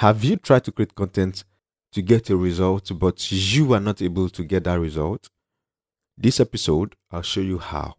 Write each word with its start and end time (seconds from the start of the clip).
Have 0.00 0.24
you 0.24 0.36
tried 0.36 0.64
to 0.64 0.72
create 0.72 0.94
content 0.94 1.44
to 1.92 2.00
get 2.00 2.30
a 2.30 2.36
result, 2.38 2.90
but 2.98 3.30
you 3.30 3.74
are 3.74 3.80
not 3.80 4.00
able 4.00 4.30
to 4.30 4.42
get 4.44 4.64
that 4.64 4.80
result? 4.80 5.28
This 6.16 6.40
episode, 6.40 6.94
I'll 7.10 7.20
show 7.20 7.42
you 7.42 7.58
how. 7.58 7.96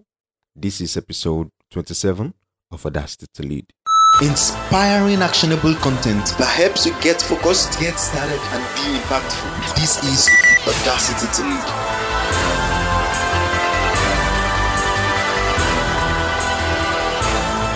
This 0.56 0.82
is 0.82 0.98
episode 0.98 1.52
27 1.70 2.34
of 2.72 2.84
Audacity 2.88 3.28
to 3.36 3.44
Lead. 3.44 3.68
Inspiring, 4.20 5.22
actionable 5.22 5.76
content 5.76 6.26
that 6.40 6.52
helps 6.58 6.88
you 6.88 6.96
get 7.04 7.22
focused, 7.22 7.80
get 7.80 8.00
started, 8.00 8.42
and 8.50 8.64
be 8.74 8.98
impactful. 8.98 9.76
This 9.76 10.04
is 10.04 10.28
Audacity 10.66 11.32
to 11.36 11.48
Lead. 11.48 11.92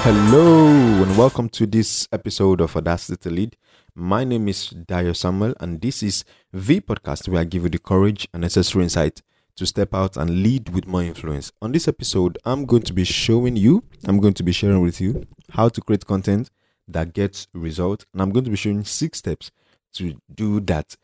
Hello 0.02 0.68
and 1.04 1.16
welcome 1.16 1.48
to 1.50 1.68
this 1.68 2.08
episode 2.12 2.62
of 2.62 2.76
Audacity 2.76 3.18
to 3.18 3.30
Lead. 3.30 3.58
My 3.98 4.26
name 4.26 4.50
is 4.50 4.72
Dayo 4.72 5.16
Samuel, 5.16 5.54
and 5.62 5.80
this 5.80 6.04
is 6.04 6.26
the 6.52 6.82
podcast 6.82 7.30
where 7.30 7.40
I 7.40 7.46
give 7.46 7.64
you 7.64 7.70
the 7.70 7.80
courage 7.80 8.28
and 8.34 8.42
necessary 8.42 8.84
insight 8.84 9.22
to 9.56 9.66
step 9.66 9.94
out 9.94 10.18
and 10.18 10.44
lead 10.44 10.68
with 10.68 10.86
more 10.86 11.02
influence. 11.02 11.54
On 11.62 11.72
this 11.72 11.88
episode, 11.88 12.38
I'm 12.44 12.66
going 12.66 12.82
to 12.82 12.92
be 12.92 13.06
showing 13.06 13.56
you, 13.56 13.86
I'm 14.06 14.20
going 14.20 14.34
to 14.34 14.44
be 14.44 14.52
sharing 14.52 14.82
with 14.82 15.00
you 15.00 15.26
how 15.52 15.70
to 15.70 15.80
create 15.80 16.06
content 16.06 16.50
that 16.90 17.14
gets 17.14 17.48
results, 17.54 18.06
and 18.12 18.22
I'm 18.22 18.32
going 18.32 18.44
to 18.44 18.52
be 18.52 18.58
showing 18.58 18.84
six 18.84 19.20
steps 19.20 19.50
to 19.94 20.20
do 20.34 20.60
that. 20.60 20.98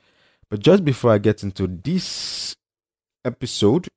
But 0.50 0.60
just 0.60 0.84
before 0.84 1.12
I 1.14 1.18
get 1.18 1.44
into 1.44 1.68
this 1.68 2.58
episode, 3.24 3.88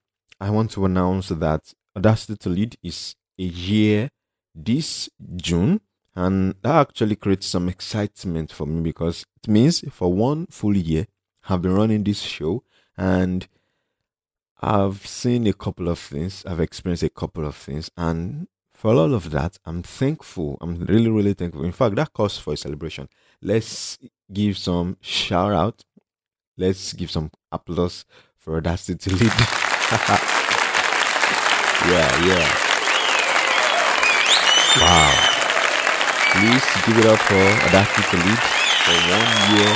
I 0.41 0.51
want 0.51 0.71
to 0.71 0.85
announce 0.85 1.31
that 1.31 1.75
Audacity 1.97 2.37
to 2.37 2.49
Lead 2.49 2.77
is 2.81 3.17
a 3.41 3.43
year 3.43 4.11
this 4.55 5.11
June, 5.35 5.81
and 6.17 6.55
that 6.63 6.89
actually 6.89 7.17
creates 7.17 7.47
some 7.47 7.69
excitement 7.69 8.53
for 8.53 8.67
me 8.67 8.81
because 8.81 9.25
it 9.43 9.49
means 9.49 9.85
for 9.93 10.13
one 10.13 10.47
full 10.47 10.77
year 10.77 11.07
I've 11.49 11.63
been 11.63 11.75
running 11.75 12.05
this 12.05 12.21
show 12.21 12.63
and 12.97 13.47
I've 14.61 15.07
seen 15.07 15.47
a 15.47 15.53
couple 15.53 15.89
of 15.89 15.99
things, 15.99 16.45
I've 16.47 16.61
experienced 16.61 17.03
a 17.03 17.11
couple 17.11 17.45
of 17.45 17.55
things, 17.55 17.91
and 17.99 18.49
for 18.73 18.95
all 18.95 19.13
of 19.13 19.31
that, 19.31 19.59
I'm 19.67 19.83
thankful. 19.83 20.57
I'm 20.61 20.77
really, 20.87 21.11
really 21.11 21.35
thankful. 21.35 21.65
In 21.65 21.73
fact, 21.73 21.97
that 21.97 22.13
calls 22.13 22.39
for 22.39 22.55
a 22.55 22.57
celebration. 22.57 23.09
Let's 23.43 23.99
give 24.33 24.57
some 24.57 24.97
shout 25.01 25.53
out. 25.53 25.85
Let's 26.57 26.93
give 26.93 27.11
some 27.11 27.31
applause 27.53 28.05
for 28.37 28.57
Audacity 28.57 29.11
lead. 29.11 29.21
yeah, 31.91 32.25
yeah. 32.25 32.49
Wow. 34.81 35.34
Please 36.35 36.67
give 36.85 36.99
it 36.99 37.07
up 37.07 37.19
for 37.21 37.35
to 37.35 38.17
lead 38.17 38.43
for 38.85 38.99
one 39.15 39.31
year. 39.55 39.75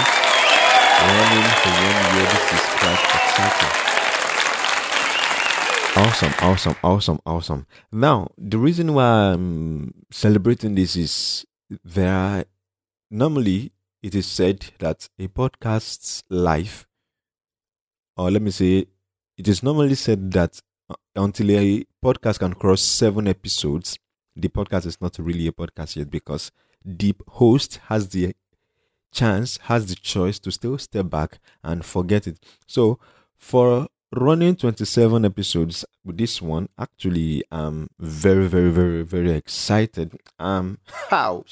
Running 0.98 1.48
for 1.62 1.72
one 1.86 2.00
year. 2.14 2.26
This 2.34 2.46
is 2.52 2.64
quite 2.78 3.02
exciting. 3.14 3.74
Awesome, 5.96 6.34
awesome, 6.42 6.76
awesome, 6.82 7.20
awesome. 7.24 7.66
Now, 7.92 8.28
the 8.36 8.58
reason 8.58 8.94
why 8.94 9.32
I'm 9.32 9.94
celebrating 10.10 10.74
this 10.74 10.96
is 10.96 11.46
there 11.84 12.12
are, 12.12 12.44
normally 13.10 13.72
it 14.02 14.16
is 14.16 14.26
said 14.26 14.66
that 14.80 15.08
a 15.18 15.28
podcast's 15.28 16.24
life, 16.28 16.88
or 18.16 18.32
let 18.32 18.42
me 18.42 18.50
say, 18.50 18.86
it 19.36 19.46
is 19.46 19.62
normally 19.62 19.94
said 19.94 20.32
that 20.32 20.60
uh, 20.90 20.96
until 21.14 21.52
a 21.52 21.84
podcast 22.04 22.40
can 22.40 22.54
cross 22.54 22.82
seven 22.82 23.28
episodes, 23.28 23.98
the 24.38 24.48
podcast 24.48 24.86
is 24.86 25.00
not 25.00 25.18
really 25.18 25.48
a 25.48 25.52
podcast 25.52 25.96
yet 25.96 26.10
because 26.10 26.50
the 26.84 27.14
host 27.28 27.80
has 27.88 28.08
the 28.08 28.34
chance, 29.12 29.58
has 29.62 29.86
the 29.86 29.96
choice 29.96 30.38
to 30.38 30.50
still 30.50 30.78
step 30.78 31.10
back 31.10 31.38
and 31.62 31.84
forget 31.84 32.26
it. 32.26 32.38
So, 32.66 32.98
for 33.36 33.88
running 34.12 34.56
27 34.56 35.24
episodes 35.24 35.84
with 36.02 36.16
this 36.16 36.40
one 36.40 36.66
actually 36.78 37.44
i'm 37.52 37.88
very 37.98 38.46
very 38.46 38.70
very 38.70 39.02
very 39.02 39.32
excited. 39.32 40.18
Um 40.38 40.78
how 41.10 41.44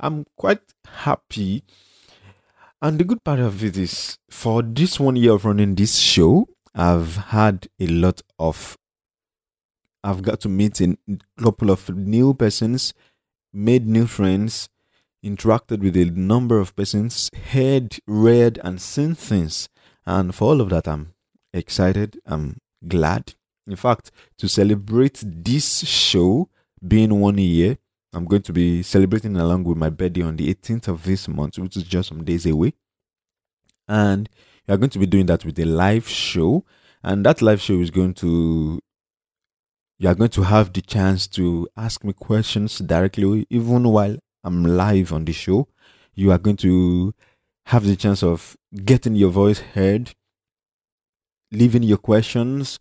i'm 0.00 0.24
quite 0.36 0.60
happy. 0.86 1.62
And 2.80 2.98
the 2.98 3.04
good 3.04 3.22
part 3.22 3.38
of 3.38 3.62
it 3.62 3.76
is 3.76 4.18
for 4.28 4.62
this 4.62 4.98
one 4.98 5.14
year 5.16 5.32
of 5.32 5.44
running 5.44 5.74
this 5.74 5.96
show 5.98 6.48
i've 6.74 7.16
had 7.16 7.68
a 7.78 7.86
lot 7.86 8.22
of 8.38 8.78
i've 10.04 10.22
got 10.22 10.40
to 10.40 10.48
meet 10.48 10.80
a 10.80 10.96
couple 11.40 11.70
of 11.70 11.88
new 11.90 12.34
persons 12.34 12.94
made 13.52 13.86
new 13.86 14.06
friends 14.06 14.68
interacted 15.24 15.80
with 15.80 15.96
a 15.96 16.06
number 16.06 16.58
of 16.58 16.74
persons 16.74 17.30
heard 17.52 17.98
read 18.06 18.58
and 18.64 18.80
seen 18.80 19.14
things 19.14 19.68
and 20.04 20.34
for 20.34 20.44
all 20.48 20.60
of 20.60 20.68
that 20.68 20.88
i'm 20.88 21.14
excited. 21.52 22.20
I'm 22.26 22.58
glad. 22.86 23.34
In 23.66 23.76
fact, 23.76 24.10
to 24.38 24.48
celebrate 24.48 25.22
this 25.24 25.86
show 25.86 26.48
being 26.86 27.20
one 27.20 27.38
year, 27.38 27.78
I'm 28.12 28.24
going 28.24 28.42
to 28.42 28.52
be 28.52 28.82
celebrating 28.82 29.36
along 29.36 29.64
with 29.64 29.78
my 29.78 29.88
birthday 29.88 30.22
on 30.22 30.36
the 30.36 30.52
18th 30.52 30.88
of 30.88 31.04
this 31.04 31.28
month, 31.28 31.58
which 31.58 31.76
is 31.76 31.84
just 31.84 32.08
some 32.08 32.24
days 32.24 32.44
away. 32.44 32.74
And 33.88 34.28
we 34.66 34.74
are 34.74 34.78
going 34.78 34.90
to 34.90 34.98
be 34.98 35.06
doing 35.06 35.26
that 35.26 35.44
with 35.44 35.58
a 35.58 35.64
live 35.64 36.08
show. 36.08 36.64
And 37.02 37.24
that 37.26 37.42
live 37.42 37.60
show 37.60 37.80
is 37.80 37.90
going 37.90 38.14
to, 38.14 38.80
you 40.02 40.08
are 40.08 40.16
going 40.16 40.30
to 40.30 40.42
have 40.42 40.72
the 40.72 40.80
chance 40.82 41.28
to 41.28 41.68
ask 41.76 42.02
me 42.02 42.12
questions 42.12 42.78
directly, 42.78 43.46
even 43.50 43.84
while 43.84 44.16
I'm 44.42 44.64
live 44.64 45.12
on 45.12 45.24
the 45.24 45.32
show. 45.32 45.68
You 46.16 46.32
are 46.32 46.38
going 46.38 46.56
to 46.56 47.14
have 47.66 47.86
the 47.86 47.94
chance 47.94 48.24
of 48.24 48.56
getting 48.84 49.14
your 49.14 49.30
voice 49.30 49.60
heard 49.60 50.12
leaving 51.52 51.84
your 51.84 51.98
questions 51.98 52.80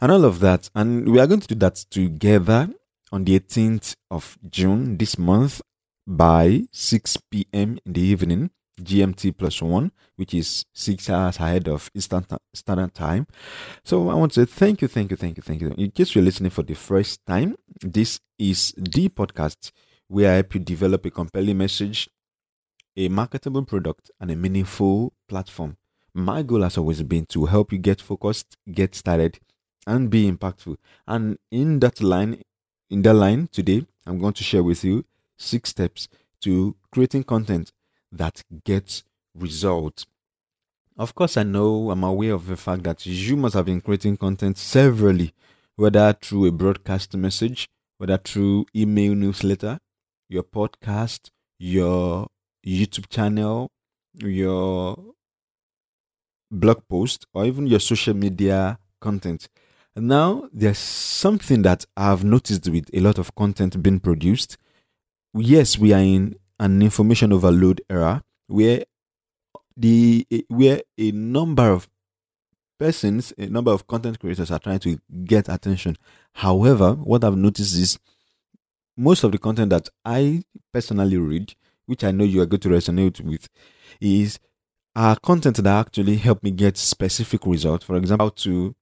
and 0.00 0.12
all 0.12 0.24
of 0.24 0.38
that. 0.38 0.70
And 0.72 1.10
we 1.10 1.18
are 1.18 1.26
going 1.26 1.40
to 1.40 1.48
do 1.48 1.56
that 1.56 1.74
together 1.90 2.68
on 3.10 3.24
the 3.24 3.40
18th 3.40 3.96
of 4.08 4.38
June 4.48 4.98
this 4.98 5.18
month 5.18 5.62
by 6.06 6.62
6 6.70 7.16
p.m. 7.28 7.80
in 7.84 7.92
the 7.92 8.02
evening, 8.02 8.50
GMT 8.82 9.36
plus 9.36 9.62
one, 9.62 9.92
which 10.16 10.34
is 10.34 10.64
six 10.72 11.08
hours 11.10 11.38
ahead 11.38 11.68
of 11.68 11.90
Eastern 11.94 12.26
Standard 12.54 12.94
Time. 12.94 13.26
So 13.84 14.08
I 14.08 14.14
want 14.14 14.32
to 14.32 14.46
say 14.46 14.52
thank 14.52 14.82
you, 14.82 14.88
thank 14.88 15.10
you, 15.10 15.16
thank 15.16 15.36
you, 15.36 15.42
thank 15.42 15.60
you. 15.60 15.74
In 15.76 15.90
case 15.90 16.14
you're 16.14 16.24
listening 16.24 16.50
for 16.50 16.62
the 16.62 16.74
first 16.74 17.24
time, 17.26 17.56
this 17.80 18.20
is 18.38 18.74
the 18.76 19.08
podcast 19.08 19.72
where 20.08 20.32
I 20.32 20.34
help 20.36 20.54
you 20.54 20.60
develop 20.60 21.06
a 21.06 21.10
compelling 21.10 21.58
message, 21.58 22.08
a 22.96 23.08
marketable 23.08 23.64
product, 23.64 24.10
and 24.20 24.30
a 24.30 24.36
meaningful 24.36 25.12
platform 25.28 25.76
my 26.14 26.42
goal 26.42 26.62
has 26.62 26.76
always 26.76 27.02
been 27.02 27.26
to 27.26 27.46
help 27.46 27.72
you 27.72 27.78
get 27.78 28.00
focused, 28.00 28.56
get 28.70 28.94
started, 28.94 29.38
and 29.86 30.10
be 30.10 30.30
impactful. 30.30 30.76
And 31.06 31.38
in 31.50 31.80
that 31.80 32.00
line, 32.02 32.42
in 32.90 33.02
that 33.02 33.14
line 33.14 33.48
today, 33.50 33.86
I'm 34.06 34.18
going 34.18 34.34
to 34.34 34.44
share 34.44 34.62
with 34.62 34.84
you 34.84 35.04
six 35.36 35.70
steps 35.70 36.08
to 36.42 36.76
creating 36.90 37.24
content 37.24 37.72
that 38.12 38.42
gets 38.64 39.02
results. 39.34 40.06
Of 40.98 41.14
course, 41.14 41.36
I 41.36 41.42
know 41.42 41.90
I'm 41.90 42.04
aware 42.04 42.34
of 42.34 42.46
the 42.46 42.56
fact 42.56 42.84
that 42.84 43.06
you 43.06 43.36
must 43.36 43.54
have 43.54 43.66
been 43.66 43.80
creating 43.80 44.18
content 44.18 44.58
severally, 44.58 45.32
whether 45.76 46.12
through 46.12 46.46
a 46.46 46.52
broadcast 46.52 47.16
message, 47.16 47.68
whether 47.98 48.18
through 48.18 48.66
email 48.76 49.14
newsletter, 49.14 49.78
your 50.28 50.42
podcast, 50.42 51.30
your 51.58 52.28
YouTube 52.64 53.08
channel, 53.08 53.70
your 54.14 54.96
blog 56.50 56.82
post 56.88 57.26
or 57.32 57.46
even 57.46 57.66
your 57.66 57.80
social 57.80 58.14
media 58.14 58.78
content. 59.00 59.48
Now, 59.96 60.48
there's 60.52 60.78
something 60.78 61.62
that 61.62 61.84
I've 61.96 62.24
noticed 62.24 62.68
with 62.68 62.90
a 62.94 63.00
lot 63.00 63.18
of 63.18 63.34
content 63.34 63.82
being 63.82 64.00
produced. 64.00 64.56
Yes, 65.34 65.78
we 65.78 65.92
are 65.92 66.00
in 66.00 66.36
an 66.58 66.82
information 66.82 67.32
overload 67.32 67.80
era 67.88 68.22
where 68.46 68.84
the 69.76 70.26
eh, 70.30 70.42
where 70.48 70.82
a 70.98 71.10
number 71.12 71.70
of 71.70 71.88
persons, 72.78 73.32
a 73.38 73.46
number 73.46 73.70
of 73.70 73.86
content 73.86 74.18
creators 74.18 74.50
are 74.50 74.58
trying 74.58 74.80
to 74.80 74.98
get 75.24 75.48
attention. 75.48 75.96
However, 76.34 76.94
what 76.94 77.24
I've 77.24 77.36
noticed 77.36 77.76
is 77.76 77.98
most 78.96 79.24
of 79.24 79.32
the 79.32 79.38
content 79.38 79.70
that 79.70 79.88
I 80.04 80.42
personally 80.72 81.16
read, 81.16 81.54
which 81.86 82.04
I 82.04 82.10
know 82.10 82.24
you 82.24 82.42
are 82.42 82.46
going 82.46 82.60
to 82.60 82.68
resonate 82.68 83.20
with, 83.20 83.48
is 84.00 84.38
content 85.22 85.56
that 85.56 85.66
actually 85.66 86.16
help 86.16 86.42
me 86.42 86.50
get 86.50 86.76
specific 86.76 87.46
results. 87.46 87.84
For 87.84 87.96
example, 87.96 88.30
to 88.30 88.74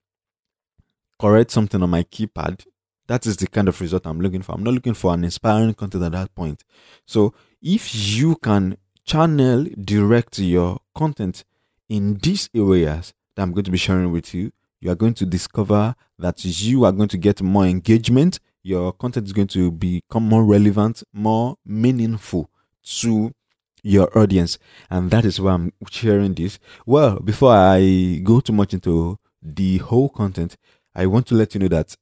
correct 1.20 1.50
something 1.50 1.82
on 1.82 1.90
my 1.90 2.02
keypad. 2.02 2.64
That 3.10 3.26
is 3.26 3.38
the 3.38 3.48
kind 3.48 3.66
of 3.66 3.80
result 3.80 4.06
I'm 4.06 4.20
looking 4.20 4.40
for. 4.40 4.52
I'm 4.52 4.62
not 4.62 4.72
looking 4.72 4.94
for 4.94 5.12
an 5.12 5.24
inspiring 5.24 5.74
content 5.74 6.04
at 6.04 6.12
that 6.12 6.32
point. 6.32 6.62
So 7.06 7.34
if 7.60 7.92
you 7.92 8.36
can 8.36 8.76
channel 9.04 9.66
direct 9.82 10.38
your 10.38 10.78
content 10.94 11.42
in 11.88 12.18
these 12.18 12.48
areas 12.54 13.12
that 13.34 13.42
I'm 13.42 13.50
going 13.50 13.64
to 13.64 13.72
be 13.72 13.78
sharing 13.78 14.12
with 14.12 14.32
you, 14.32 14.52
you 14.80 14.92
are 14.92 14.94
going 14.94 15.14
to 15.14 15.26
discover 15.26 15.96
that 16.20 16.44
you 16.44 16.84
are 16.84 16.92
going 16.92 17.08
to 17.08 17.18
get 17.18 17.42
more 17.42 17.64
engagement. 17.64 18.38
Your 18.62 18.92
content 18.92 19.26
is 19.26 19.32
going 19.32 19.48
to 19.48 19.72
become 19.72 20.28
more 20.28 20.44
relevant, 20.44 21.02
more 21.12 21.56
meaningful 21.66 22.48
to 23.00 23.34
your 23.82 24.16
audience. 24.16 24.56
And 24.88 25.10
that 25.10 25.24
is 25.24 25.40
why 25.40 25.54
I'm 25.54 25.72
sharing 25.90 26.34
this. 26.34 26.60
Well, 26.86 27.18
before 27.18 27.54
I 27.54 28.20
go 28.22 28.38
too 28.38 28.52
much 28.52 28.72
into 28.72 29.18
the 29.42 29.78
whole 29.78 30.10
content, 30.10 30.56
I 30.94 31.06
want 31.06 31.26
to 31.28 31.34
let 31.34 31.54
you 31.54 31.60
know 31.60 31.68
that 31.68 31.96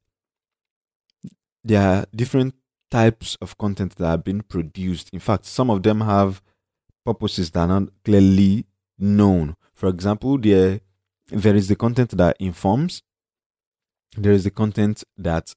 there 1.65 1.83
are 1.83 2.07
different 2.15 2.55
types 2.91 3.37
of 3.41 3.59
content 3.59 3.97
that 3.97 4.07
are 4.07 4.19
being 4.19 4.41
produced. 4.41 5.11
In 5.13 5.21
fact, 5.21 5.45
some 5.45 5.71
of 5.71 5.83
them 5.83 6.01
have 6.01 6.43
purposes 7.05 7.51
that 7.51 7.61
are 7.61 7.81
not 7.81 7.91
clearly 8.05 8.67
known. 8.99 9.57
For 9.75 9.89
example, 9.89 10.39
there 10.39 10.81
there 11.31 11.55
is 11.55 11.69
the 11.69 11.77
content 11.77 12.17
that 12.17 12.37
informs, 12.41 13.03
there 14.17 14.33
is 14.33 14.45
the 14.45 14.51
content 14.51 15.05
that 15.17 15.55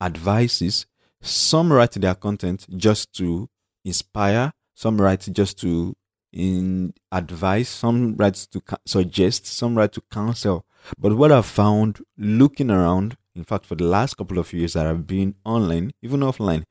advises. 0.00 0.86
Some 1.20 1.72
write 1.72 1.92
their 1.92 2.14
content 2.14 2.66
just 2.76 3.12
to 3.14 3.48
inspire, 3.84 4.52
some 4.74 5.00
write 5.00 5.28
just 5.32 5.60
to 5.60 5.96
in 6.32 6.94
advice, 7.10 7.68
some 7.68 8.16
write 8.16 8.46
to 8.52 8.62
suggest, 8.86 9.46
some 9.46 9.76
write 9.76 9.92
to 9.92 10.02
counsel. 10.12 10.64
But 10.98 11.16
what 11.16 11.32
I've 11.32 11.46
found 11.46 12.00
looking 12.16 12.70
around, 12.70 13.16
in 13.40 13.44
fact, 13.44 13.64
for 13.64 13.74
the 13.74 13.84
last 13.84 14.18
couple 14.18 14.38
of 14.38 14.52
years 14.52 14.74
that 14.74 14.86
I've 14.86 15.06
been 15.06 15.34
online, 15.46 15.92
even 16.02 16.20
offline, 16.20 16.64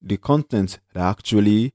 the 0.00 0.16
content 0.16 0.78
that 0.92 1.02
actually 1.02 1.74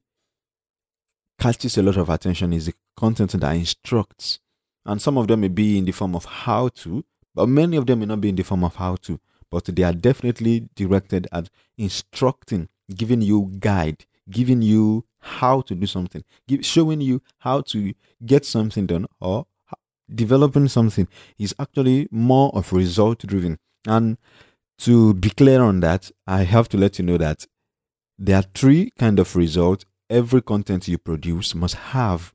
catches 1.37 1.77
a 1.77 1.83
lot 1.83 1.97
of 1.97 2.09
attention 2.09 2.53
is 2.53 2.67
the 2.67 2.73
content 2.95 3.31
that 3.33 3.53
instructs. 3.53 4.39
And 4.85 5.01
some 5.01 5.17
of 5.17 5.27
them 5.27 5.41
may 5.41 5.49
be 5.49 5.77
in 5.77 5.83
the 5.83 5.91
form 5.91 6.15
of 6.15 6.23
how 6.23 6.69
to, 6.69 7.03
but 7.35 7.49
many 7.49 7.75
of 7.75 7.85
them 7.85 7.99
may 7.99 8.05
not 8.05 8.21
be 8.21 8.29
in 8.29 8.37
the 8.37 8.43
form 8.43 8.63
of 8.63 8.77
how 8.77 8.95
to, 9.01 9.19
but 9.51 9.65
they 9.65 9.83
are 9.83 9.91
definitely 9.91 10.69
directed 10.73 11.27
at 11.33 11.49
instructing, 11.77 12.69
giving 12.95 13.21
you 13.21 13.51
guide, 13.59 14.05
giving 14.29 14.61
you 14.61 15.03
how 15.19 15.59
to 15.59 15.75
do 15.75 15.85
something, 15.85 16.23
give, 16.47 16.65
showing 16.65 17.01
you 17.01 17.21
how 17.39 17.59
to 17.59 17.93
get 18.25 18.45
something 18.45 18.85
done 18.85 19.05
or 19.19 19.47
developing 20.15 20.69
something 20.69 21.09
is 21.37 21.53
actually 21.59 22.07
more 22.09 22.51
of 22.55 22.71
result 22.71 23.19
driven. 23.27 23.59
And 23.85 24.17
to 24.79 25.13
be 25.13 25.29
clear 25.29 25.61
on 25.61 25.79
that, 25.81 26.11
I 26.27 26.43
have 26.43 26.69
to 26.69 26.77
let 26.77 26.99
you 26.99 27.05
know 27.05 27.17
that 27.17 27.45
there 28.17 28.37
are 28.37 28.45
three 28.53 28.91
kind 28.97 29.19
of 29.19 29.35
results 29.35 29.85
every 30.09 30.41
content 30.41 30.87
you 30.87 30.97
produce 30.97 31.53
must 31.53 31.75
have, 31.75 32.33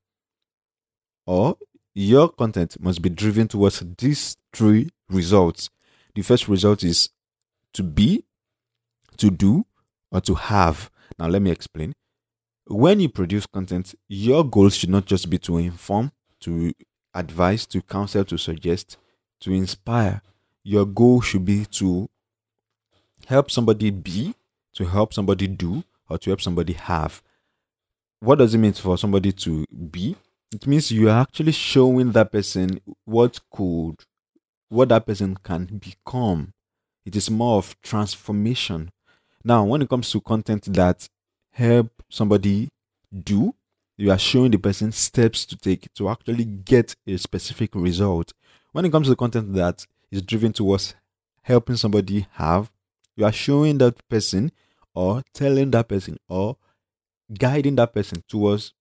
or 1.26 1.56
your 1.94 2.28
content 2.28 2.76
must 2.80 3.02
be 3.02 3.08
driven 3.08 3.48
towards 3.48 3.82
these 3.98 4.36
three 4.52 4.88
results. 5.08 5.70
The 6.14 6.22
first 6.22 6.48
result 6.48 6.84
is 6.84 7.10
to 7.72 7.82
be, 7.82 8.24
to 9.16 9.30
do, 9.30 9.66
or 10.10 10.20
to 10.22 10.34
have. 10.34 10.90
Now, 11.18 11.26
let 11.26 11.42
me 11.42 11.50
explain. 11.50 11.94
When 12.66 13.00
you 13.00 13.08
produce 13.08 13.46
content, 13.46 13.94
your 14.08 14.44
goal 14.44 14.70
should 14.70 14.90
not 14.90 15.04
just 15.04 15.28
be 15.28 15.38
to 15.38 15.58
inform, 15.58 16.12
to 16.40 16.72
advise, 17.14 17.66
to 17.66 17.82
counsel, 17.82 18.24
to 18.24 18.38
suggest, 18.38 18.96
to 19.40 19.52
inspire. 19.52 20.22
Your 20.64 20.86
goal 20.86 21.20
should 21.20 21.44
be 21.44 21.66
to 21.66 22.08
help 23.26 23.50
somebody 23.50 23.90
be, 23.90 24.34
to 24.74 24.84
help 24.86 25.14
somebody 25.14 25.46
do, 25.46 25.84
or 26.08 26.18
to 26.18 26.30
help 26.30 26.40
somebody 26.40 26.72
have 26.72 27.22
what 28.24 28.38
does 28.38 28.54
it 28.54 28.58
mean 28.58 28.72
for 28.72 28.96
somebody 28.96 29.32
to 29.32 29.66
be? 29.90 30.16
It 30.52 30.66
means 30.66 30.90
you 30.90 31.10
are 31.10 31.20
actually 31.20 31.52
showing 31.52 32.12
that 32.12 32.32
person 32.32 32.80
what 33.04 33.38
could, 33.50 33.96
what 34.70 34.88
that 34.88 35.06
person 35.06 35.36
can 35.42 35.66
become. 35.66 36.54
It 37.04 37.16
is 37.16 37.30
more 37.30 37.58
of 37.58 37.76
transformation. 37.82 38.90
Now, 39.44 39.64
when 39.64 39.82
it 39.82 39.90
comes 39.90 40.10
to 40.12 40.22
content 40.22 40.72
that 40.72 41.06
help 41.52 41.90
somebody 42.08 42.70
do, 43.12 43.54
you 43.98 44.10
are 44.10 44.18
showing 44.18 44.52
the 44.52 44.58
person 44.58 44.90
steps 44.90 45.44
to 45.46 45.56
take 45.56 45.92
to 45.94 46.08
actually 46.08 46.44
get 46.44 46.96
a 47.06 47.18
specific 47.18 47.74
result. 47.74 48.32
When 48.72 48.86
it 48.86 48.90
comes 48.90 49.08
to 49.08 49.16
content 49.16 49.52
that 49.52 49.86
is 50.10 50.22
driven 50.22 50.52
towards 50.52 50.94
helping 51.42 51.76
somebody 51.76 52.26
have, 52.32 52.70
you 53.16 53.24
are 53.24 53.32
showing 53.32 53.78
that 53.78 54.08
person 54.08 54.50
or 54.94 55.22
telling 55.32 55.70
that 55.72 55.88
person 55.88 56.18
or 56.28 56.56
guiding 57.38 57.76
that 57.76 57.92
person 57.92 58.22
towards 58.28 58.72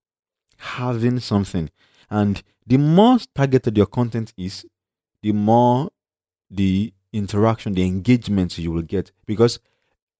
having 0.58 1.20
something. 1.20 1.70
And 2.10 2.42
the 2.66 2.78
more 2.78 3.18
targeted 3.36 3.78
your 3.78 3.86
content 3.86 4.34
is, 4.38 4.66
the 5.22 5.32
more 5.32 5.90
the 6.50 6.94
interaction, 7.12 7.74
the 7.74 7.86
engagement 7.86 8.58
you 8.58 8.72
will 8.72 8.82
get. 8.82 9.12
Because 9.26 9.60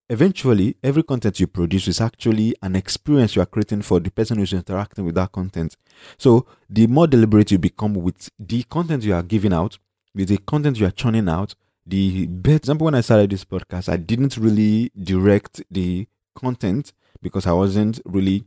eventually, 0.08 0.76
every 0.82 1.02
content 1.02 1.40
you 1.40 1.46
produce 1.46 1.88
is 1.88 2.00
actually 2.00 2.54
an 2.62 2.76
experience 2.76 3.36
you 3.36 3.42
are 3.42 3.46
creating 3.46 3.82
for 3.82 4.00
the 4.00 4.10
person 4.10 4.38
who's 4.38 4.52
interacting 4.52 5.04
with 5.04 5.14
that 5.14 5.32
content. 5.32 5.76
So, 6.18 6.46
the 6.68 6.86
more 6.86 7.06
deliberate 7.06 7.50
you 7.50 7.58
become 7.58 7.94
with 7.94 8.28
the 8.38 8.62
content 8.64 9.04
you 9.04 9.14
are 9.14 9.22
giving 9.22 9.52
out, 9.52 9.78
with 10.14 10.28
the 10.28 10.38
content 10.38 10.78
you 10.78 10.86
are 10.86 10.90
churning 10.90 11.28
out, 11.28 11.54
the 11.86 12.26
better. 12.26 12.56
example, 12.56 12.86
when 12.86 12.94
I 12.94 13.00
started 13.00 13.30
this 13.30 13.44
podcast, 13.44 13.88
I 13.88 13.96
didn't 13.96 14.36
really 14.36 14.90
direct 15.00 15.62
the 15.70 16.06
content 16.34 16.92
because 17.20 17.46
I 17.46 17.52
wasn't 17.52 18.00
really 18.04 18.44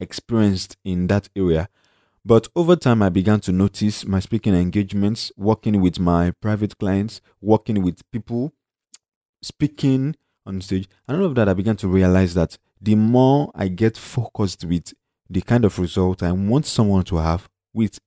experienced 0.00 0.76
in 0.84 1.06
that 1.06 1.28
area. 1.34 1.68
But 2.24 2.48
over 2.56 2.74
time, 2.74 3.02
I 3.02 3.08
began 3.08 3.40
to 3.40 3.52
notice 3.52 4.04
my 4.04 4.18
speaking 4.18 4.54
engagements, 4.54 5.30
working 5.36 5.80
with 5.80 6.00
my 6.00 6.32
private 6.42 6.76
clients, 6.76 7.20
working 7.40 7.82
with 7.82 8.02
people, 8.10 8.52
speaking 9.42 10.16
on 10.44 10.60
stage. 10.60 10.88
And 11.06 11.18
all 11.18 11.26
of 11.26 11.34
that, 11.36 11.48
I 11.48 11.54
began 11.54 11.76
to 11.76 11.88
realize 11.88 12.34
that 12.34 12.58
the 12.80 12.96
more 12.96 13.52
I 13.54 13.68
get 13.68 13.96
focused 13.96 14.64
with 14.64 14.92
the 15.30 15.40
kind 15.40 15.64
of 15.64 15.78
result 15.78 16.22
I 16.22 16.32
want 16.32 16.66
someone 16.66 17.04
to 17.04 17.16
have 17.16 17.48
with 17.72 18.00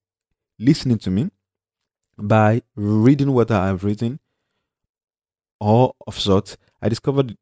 listening 0.57 0.98
to 1.00 1.12
me, 1.12 1.30
by 2.19 2.62
reading 2.75 3.33
what 3.33 3.51
I've 3.51 3.83
written, 3.83 4.19
or 5.60 5.94
of 6.07 6.19
sorts, 6.19 6.57
I 6.81 6.89
discovered 6.89 7.38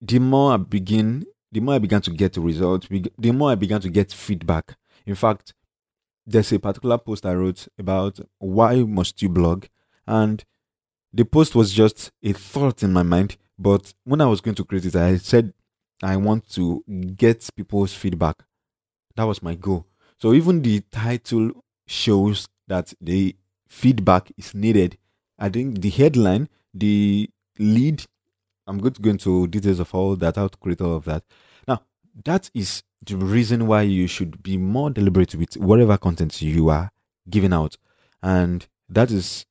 the 0.00 0.18
more 0.18 0.54
I 0.54 0.56
begin 0.56 1.26
the 1.52 1.60
more 1.60 1.74
I 1.74 1.78
began 1.78 2.00
to 2.02 2.10
get 2.10 2.36
results, 2.36 2.86
the 3.18 3.32
more 3.32 3.50
I 3.50 3.54
began 3.54 3.80
to 3.80 3.88
get 3.90 4.12
feedback. 4.12 4.76
In 5.04 5.14
fact, 5.14 5.54
there's 6.26 6.52
a 6.52 6.58
particular 6.58 6.98
post 6.98 7.26
I 7.26 7.34
wrote 7.34 7.66
about 7.78 8.20
why 8.38 8.76
must 8.76 9.20
you 9.22 9.28
blog, 9.28 9.66
and 10.06 10.44
the 11.12 11.24
post 11.24 11.54
was 11.54 11.72
just 11.72 12.12
a 12.22 12.32
thought 12.32 12.82
in 12.82 12.92
my 12.92 13.02
mind. 13.02 13.36
But 13.58 13.92
when 14.04 14.20
I 14.20 14.26
was 14.26 14.40
going 14.40 14.54
to 14.56 14.64
create 14.64 14.86
it, 14.86 14.96
I 14.96 15.16
said 15.16 15.52
I 16.02 16.16
want 16.16 16.48
to 16.50 16.84
get 17.16 17.48
people's 17.56 17.92
feedback. 17.94 18.36
That 19.16 19.24
was 19.24 19.42
my 19.42 19.54
goal. 19.54 19.86
So 20.18 20.32
even 20.32 20.62
the 20.62 20.80
title 20.92 21.64
shows 21.86 22.48
that 22.68 22.94
the 23.00 23.34
feedback 23.70 24.30
is 24.36 24.54
needed. 24.54 24.98
I 25.38 25.48
think 25.48 25.80
the 25.80 25.88
headline, 25.88 26.50
the 26.74 27.30
lead 27.58 28.04
I'm 28.66 28.78
going 28.78 28.92
to 28.92 29.02
go 29.02 29.10
into 29.10 29.48
details 29.48 29.80
of 29.80 29.92
all 29.94 30.14
that, 30.14 30.36
how 30.36 30.46
to 30.46 30.56
create 30.56 30.80
all 30.80 30.94
of 30.94 31.04
that. 31.06 31.24
Now, 31.66 31.82
that 32.24 32.50
is 32.54 32.84
the 33.04 33.16
reason 33.16 33.66
why 33.66 33.82
you 33.82 34.06
should 34.06 34.44
be 34.44 34.56
more 34.56 34.90
deliberate 34.90 35.34
with 35.34 35.56
whatever 35.56 35.98
content 35.98 36.40
you 36.40 36.68
are 36.68 36.92
giving 37.28 37.52
out. 37.52 37.76
And 38.22 38.66
that 38.88 39.10
is 39.10 39.44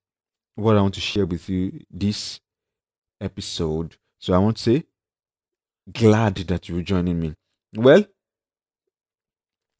what 0.55 0.77
I 0.77 0.81
want 0.81 0.93
to 0.93 1.01
share 1.01 1.25
with 1.25 1.49
you 1.49 1.81
this 1.91 2.39
episode. 3.19 3.97
So 4.19 4.33
I 4.33 4.37
want 4.37 4.55
to 4.57 4.63
say, 4.63 4.83
glad 5.91 6.35
that 6.35 6.69
you're 6.69 6.81
joining 6.81 7.19
me. 7.19 7.35
Well, 7.75 8.05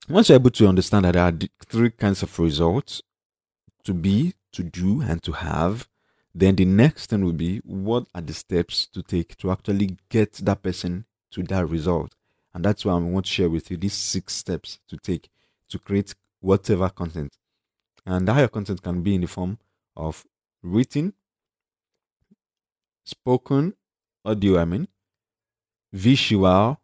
once 0.09 0.27
you're 0.27 0.39
able 0.39 0.49
to 0.49 0.67
understand 0.67 1.05
that 1.05 1.13
there 1.13 1.23
are 1.23 1.33
three 1.65 1.91
kinds 1.91 2.23
of 2.23 2.39
results 2.39 3.01
to 3.83 3.93
be, 3.93 4.33
to 4.51 4.63
do, 4.63 5.01
and 5.01 5.21
to 5.23 5.31
have, 5.31 5.87
then 6.33 6.55
the 6.55 6.65
next 6.65 7.09
thing 7.09 7.23
will 7.23 7.33
be 7.33 7.57
what 7.65 8.05
are 8.13 8.21
the 8.21 8.33
steps 8.33 8.87
to 8.87 9.01
take 9.01 9.35
to 9.37 9.51
actually 9.51 9.97
get 10.09 10.33
that 10.33 10.61
person 10.61 11.05
to 11.31 11.43
that 11.43 11.67
result? 11.67 12.15
And 12.53 12.63
that's 12.63 12.85
why 12.85 12.93
I 12.93 12.97
want 12.97 13.25
to 13.25 13.31
share 13.31 13.49
with 13.49 13.69
you 13.69 13.77
these 13.77 13.93
six 13.93 14.35
steps 14.35 14.79
to 14.87 14.97
take 14.97 15.29
to 15.69 15.79
create 15.79 16.15
whatever 16.39 16.89
content. 16.89 17.37
And 18.05 18.27
that 18.27 18.39
your 18.39 18.47
content 18.47 18.81
can 18.81 19.01
be 19.01 19.15
in 19.15 19.21
the 19.21 19.27
form 19.27 19.59
of 19.95 20.25
written, 20.63 21.13
spoken, 23.03 23.73
audio, 24.25 24.59
I 24.59 24.65
mean, 24.65 24.87
visual. 25.91 26.79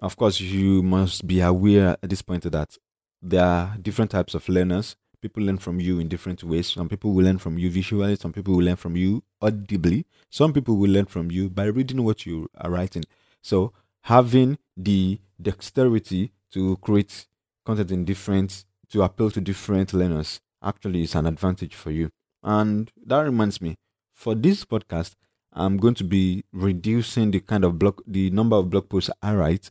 Of 0.00 0.16
course, 0.16 0.40
you 0.40 0.82
must 0.82 1.26
be 1.26 1.40
aware 1.40 1.96
at 2.02 2.08
this 2.08 2.22
point 2.22 2.44
that 2.44 2.78
there 3.20 3.44
are 3.44 3.76
different 3.80 4.10
types 4.10 4.34
of 4.34 4.48
learners 4.48 4.96
people 5.20 5.42
learn 5.42 5.58
from 5.58 5.80
you 5.80 5.98
in 5.98 6.08
different 6.08 6.42
ways. 6.42 6.68
Some 6.68 6.88
people 6.88 7.12
will 7.12 7.24
learn 7.24 7.38
from 7.38 7.58
you 7.58 7.70
visually, 7.70 8.16
some 8.16 8.32
people 8.32 8.54
will 8.54 8.64
learn 8.64 8.76
from 8.76 8.96
you 8.96 9.22
audibly, 9.40 10.06
some 10.30 10.52
people 10.52 10.76
will 10.76 10.90
learn 10.90 11.06
from 11.06 11.30
you 11.30 11.50
by 11.50 11.64
reading 11.64 12.04
what 12.04 12.26
you 12.26 12.48
are 12.56 12.70
writing. 12.70 13.04
So, 13.42 13.72
having 14.02 14.58
the 14.76 15.20
dexterity 15.40 16.32
to 16.52 16.76
create 16.78 17.26
content 17.64 17.90
in 17.90 18.04
different, 18.04 18.64
to 18.90 19.02
appeal 19.02 19.30
to 19.30 19.40
different 19.40 19.92
learners 19.92 20.40
actually 20.62 21.02
is 21.02 21.14
an 21.14 21.26
advantage 21.26 21.74
for 21.74 21.90
you. 21.90 22.10
And 22.42 22.90
that 23.06 23.20
reminds 23.20 23.60
me, 23.60 23.76
for 24.12 24.34
this 24.34 24.64
podcast, 24.64 25.14
I'm 25.52 25.78
going 25.78 25.94
to 25.94 26.04
be 26.04 26.44
reducing 26.52 27.30
the 27.30 27.40
kind 27.40 27.64
of 27.64 27.78
blog, 27.78 28.00
the 28.06 28.30
number 28.30 28.56
of 28.56 28.70
blog 28.70 28.88
posts 28.88 29.10
I 29.22 29.34
write 29.34 29.70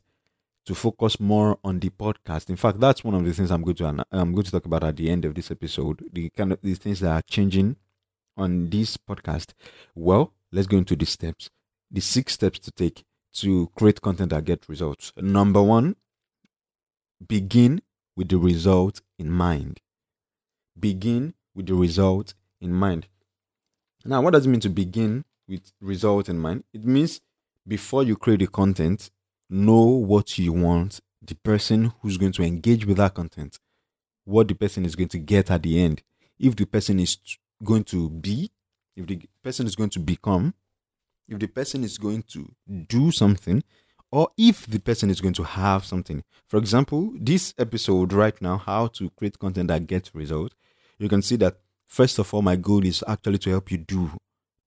to 0.70 0.76
focus 0.76 1.20
more 1.20 1.58
on 1.64 1.80
the 1.80 1.90
podcast. 1.90 2.48
In 2.48 2.56
fact, 2.56 2.80
that's 2.80 3.04
one 3.04 3.16
of 3.16 3.26
the 3.26 3.34
things 3.34 3.50
I'm 3.50 3.64
going 3.64 3.78
to 3.78 4.06
I'm 4.12 4.34
going 4.34 4.44
to 4.44 4.52
talk 4.52 4.66
about 4.66 4.84
at 4.84 4.98
the 4.98 5.10
end 5.10 5.26
of 5.26 5.34
this 5.34 5.50
episode. 5.50 6.08
The 6.14 6.30
kind 6.30 6.52
of 6.52 6.60
these 6.62 6.78
things 6.78 7.00
that 7.00 7.10
are 7.10 7.24
changing 7.24 7.76
on 8.38 8.70
this 8.70 8.96
podcast. 8.96 9.54
Well, 9.96 10.32
let's 10.52 10.68
go 10.68 10.78
into 10.78 10.96
the 10.96 11.08
steps. 11.08 11.50
The 11.90 12.02
six 12.02 12.34
steps 12.34 12.60
to 12.60 12.72
take 12.72 13.04
to 13.38 13.72
create 13.76 14.00
content 14.00 14.30
that 14.30 14.46
get 14.46 14.70
results. 14.70 15.12
Number 15.18 15.60
one, 15.60 15.96
begin 17.28 17.82
with 18.16 18.30
the 18.30 18.38
result 18.38 19.02
in 19.18 19.32
mind. 19.32 19.80
Begin 20.80 21.34
with 21.56 21.66
the 21.66 21.74
result 21.74 22.36
in 22.62 22.74
mind. 22.74 23.08
Now, 24.06 24.22
what 24.22 24.34
does 24.34 24.46
it 24.46 24.50
mean 24.50 24.60
to 24.60 24.70
begin 24.70 25.26
with 25.48 25.72
result 25.82 26.30
in 26.30 26.38
mind? 26.38 26.64
It 26.76 26.86
means 26.86 27.22
before 27.68 28.04
you 28.04 28.16
create 28.16 28.42
the 28.42 28.48
content, 28.48 29.10
know 29.50 29.84
what 29.84 30.38
you 30.38 30.54
want 30.54 31.00
the 31.22 31.36
person 31.36 31.92
who's 32.02 32.18
going 32.18 32.32
to 32.34 32.44
engage 32.44 32.86
with 32.86 32.98
that 32.98 33.14
content, 33.14 33.60
what 34.26 34.48
the 34.48 34.56
person 34.56 34.86
is 34.86 34.96
going 34.96 35.10
to 35.10 35.20
get 35.20 35.52
at 35.52 35.64
the 35.64 35.80
end. 35.80 36.02
If 36.40 36.56
the 36.56 36.66
person 36.66 37.00
is 37.00 37.18
going 37.64 37.84
to 37.86 38.10
be, 38.10 38.52
if 38.96 39.06
the 39.06 39.22
person 39.44 39.68
is 39.68 39.76
going 39.76 39.90
to 39.92 40.00
become, 40.00 40.54
if 41.28 41.40
the 41.40 41.48
person 41.48 41.84
is 41.84 41.98
going 41.98 42.24
to 42.24 42.52
do 42.88 43.12
something, 43.12 43.64
or 44.12 44.30
if 44.38 44.66
the 44.66 44.80
person 44.80 45.10
is 45.10 45.22
going 45.22 45.36
to 45.36 45.44
have 45.44 45.86
something. 45.86 46.24
For 46.48 46.58
example, 46.58 47.14
this 47.20 47.54
episode 47.60 48.12
right 48.14 48.40
now, 48.42 48.58
how 48.58 48.88
to 48.88 49.10
create 49.12 49.38
content 49.38 49.68
that 49.68 49.86
gets 49.86 50.16
results, 50.16 50.56
you 50.98 51.08
can 51.08 51.22
see 51.22 51.36
that 51.38 51.58
first 51.88 52.18
of 52.18 52.34
all, 52.34 52.42
my 52.42 52.56
goal 52.56 52.84
is 52.86 53.04
actually 53.08 53.38
to 53.40 53.52
help 53.52 53.72
you 53.72 53.78
do 53.78 54.10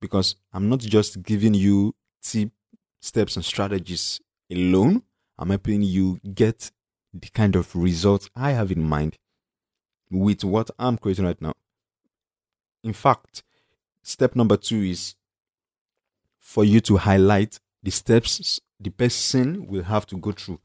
because 0.01 0.37
I'm 0.53 0.69
not 0.69 0.81
just 0.81 1.23
giving 1.23 1.55
you 1.55 1.95
tip 2.23 2.51
steps 3.01 3.35
and 3.35 3.45
strategies 3.45 4.21
alone. 4.53 5.03
I'm 5.39 5.51
helping 5.51 5.83
you 5.83 6.21
get 6.35 6.71
the 7.13 7.29
kind 7.29 7.57
of 7.57 7.75
results 7.75 8.29
I 8.37 8.53
have 8.53 8.71
in 8.71 8.83
mind 8.83 9.19
with 10.11 10.45
what 10.45 10.71
I'm 10.79 10.99
creating 10.99 11.25
right 11.25 11.41
now. 11.41 11.55
In 12.85 12.93
fact, 12.93 13.43
step 14.03 14.37
number 14.37 14.57
two 14.57 14.83
is 14.83 15.15
for 16.39 16.65
you 16.65 16.81
to 16.83 16.97
highlight 16.99 17.59
the 17.83 17.91
steps 17.91 18.61
the 18.83 18.91
person 18.91 19.67
will 19.67 19.85
have 19.85 20.07
to 20.07 20.17
go 20.17 20.33
through 20.33 20.61